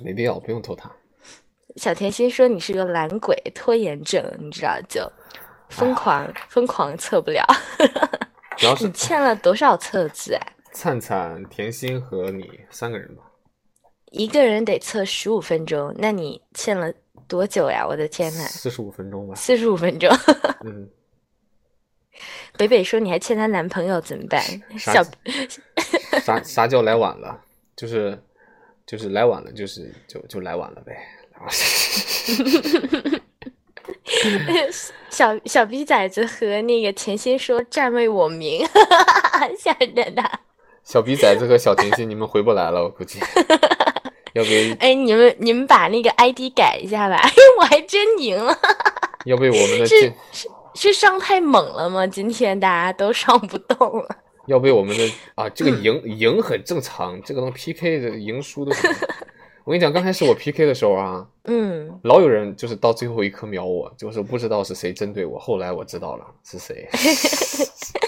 [0.00, 0.90] 没必要，不用偷塔。
[1.76, 5.10] 小甜心说你是个懒鬼、拖延症，你知道就
[5.68, 7.44] 疯狂、疯狂测不了。
[8.58, 10.40] 主要是你欠了多少册子啊？
[10.72, 13.22] 灿灿、甜心和你三个人吧。
[14.10, 16.92] 一个人得测十五分钟，那你欠了
[17.26, 17.86] 多久呀？
[17.86, 19.34] 我的天呐，四十五分钟吧。
[19.34, 20.10] 四十五分钟。
[20.64, 20.88] 嗯，
[22.58, 24.42] 北北说你还欠她男朋友怎么办？
[24.78, 27.42] 啥啥叫来晚了？
[27.74, 28.22] 就是
[28.92, 30.94] 就是来晚了，就是就就来晚了呗。
[35.08, 38.68] 小小逼崽子和那个甜心说占为我名，
[39.58, 40.22] 吓人的。
[40.84, 43.18] 小逼崽子和小甜心，你们回不来了，我估计。
[44.34, 47.16] 要被哎，你们你们把那个 ID 改一下吧。
[47.16, 48.54] 哎，我还真赢了。
[49.24, 50.12] 要被我们的是
[50.74, 52.06] 是上太猛了吗？
[52.06, 54.06] 今天大家都上不动了。
[54.46, 58.72] 要被我们的 啊，这个赢赢很正常，这个能 PK 的赢输都。
[59.64, 65.38] 我跟你讲，刚开始我 PK 的时候啊， 嗯，老有人就是到最后一刻秒我，就是不知道是谁针对我。
[65.38, 66.88] 后来我知道了是谁。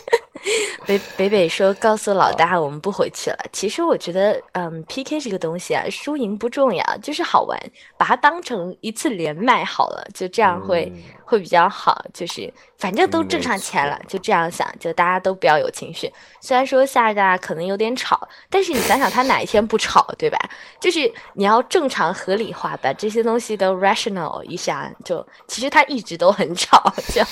[0.87, 3.39] 北北北说告诉老大我们不回去了。
[3.53, 7.59] 其实我觉得，嗯，PK 这个东西啊，输赢不重要，就是好玩，
[7.97, 12.05] 把它当成一次连麦好了，就这样会、嗯会比较好。
[12.13, 16.13] 就是反正都挣上钱了，就这样想，就大家都不要有情绪。
[16.43, 20.39] 虽然说夏日大家可能有点吵，但是你想想他哪一天不吵，对吧？
[20.79, 27.29] 就是你要正常合理化，把这些东西都 rational 一下，就其实他一直都很吵，这样。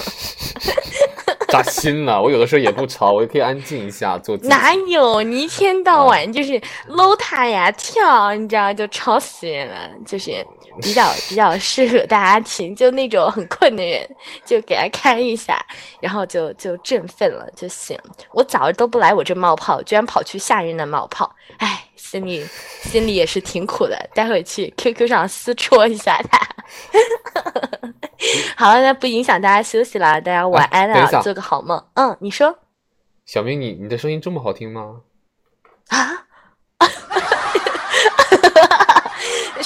[1.52, 4.48] 扎心了， 我有的时候也不吵，我也可以安静一下做自己。
[4.48, 5.22] 哪有？
[5.22, 9.90] 你一天到晚就是搂他呀跳，你知道就吵死人了。
[10.06, 10.44] 就是
[10.80, 14.08] 比较比较适合大家听，就那种很困的人，
[14.44, 15.64] 就给他开一下，
[16.00, 17.98] 然后就就振奋了就行。
[18.32, 22.46] 我早上都不来我这冒泡，居然跑去吓人的冒泡，唉，心里
[22.82, 24.08] 心里也是挺苦的。
[24.14, 26.38] 待会去 QQ 上私戳一下他。
[28.56, 31.84] 好了，那不影响大家休息了，大家晚安啊，哎等一下做个好梦。
[31.94, 32.58] 嗯，你说。
[33.24, 35.00] 小明，你你的声音这么好听吗？
[35.88, 36.26] 啊，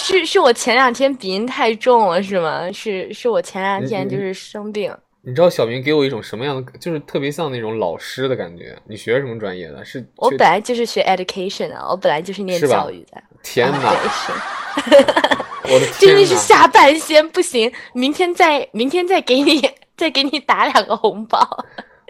[0.08, 2.70] 是是我前两天鼻音太重了是吗？
[2.70, 8.78] 是是我前两天就是生病，你知道小明给我一种什么样的，就是特别像那种老师的感觉。
[8.86, 9.84] 你学什么专业的？
[9.84, 13.20] 是是我本来就是学 education 的，我本来就是念教育的。
[13.42, 13.94] 天哪！
[13.94, 16.24] 对，是 我的真的！
[16.24, 21.40] 是下半仙不行，明天再明天再给你再给你打两个红包。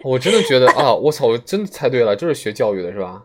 [0.03, 3.23] 我真的觉得啊，我操，我真的猜对了，就是学教育的是吧？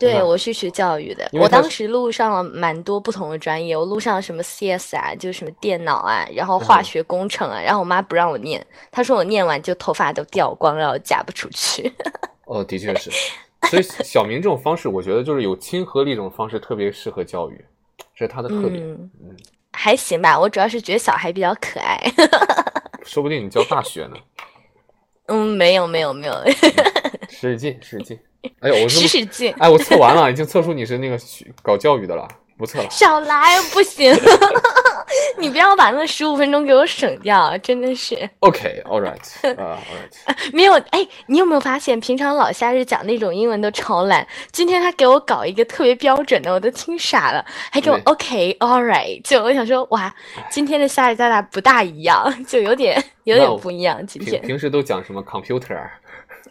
[0.00, 11.92] 对，嗯我是学教育的，我当时录上了蛮多不同的专业，我录上了什么 CS 啊，就是什么电脑啊，然后化嗯学工程啊，然后我妈不让我念，她说我念完就头发都掉光，然后嫁不出去。
[12.46, 13.10] 哦，的确是。
[13.68, 17.64] 所以小明这种方式，我觉得就是有亲和力这种方式特别适合教育，
[18.16, 18.82] 这是他的特点。
[18.82, 19.36] 嗯嗯，
[19.72, 22.00] 还行吧，我主要是觉得小孩比较可爱。
[23.04, 24.16] 说不定你教大学呢。
[25.26, 26.34] 嗯，没有没有没有，
[27.28, 28.18] 使 使劲，使使劲。
[28.60, 29.54] 哎呦，我使使劲。
[29.58, 32.26] 哎，我测完了，已经测出你是那个学搞教育的了，
[32.56, 32.88] 不测了。
[32.90, 34.14] 少来，不行！
[35.38, 40.36] 你不要把那十五分钟给我省掉，真的是 OK，all right，啊、uh,，all right。
[40.52, 40.74] 没有。
[40.90, 49.20] 哎，你有没有发现，平常老夏日讲那种英文都超烂，今天他给我搞一个特别标准的，我都听傻了，还给我 OK，all right。
[49.22, 50.14] 就我想说，哇，
[50.50, 54.06] 今天的夏日大大不大一样，就有点有点不一样。
[54.06, 55.90] 今天平平时都讲什么 computer 啊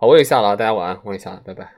[0.00, 1.77] 好，我也下了啊，大家晚安，我也下了，拜拜。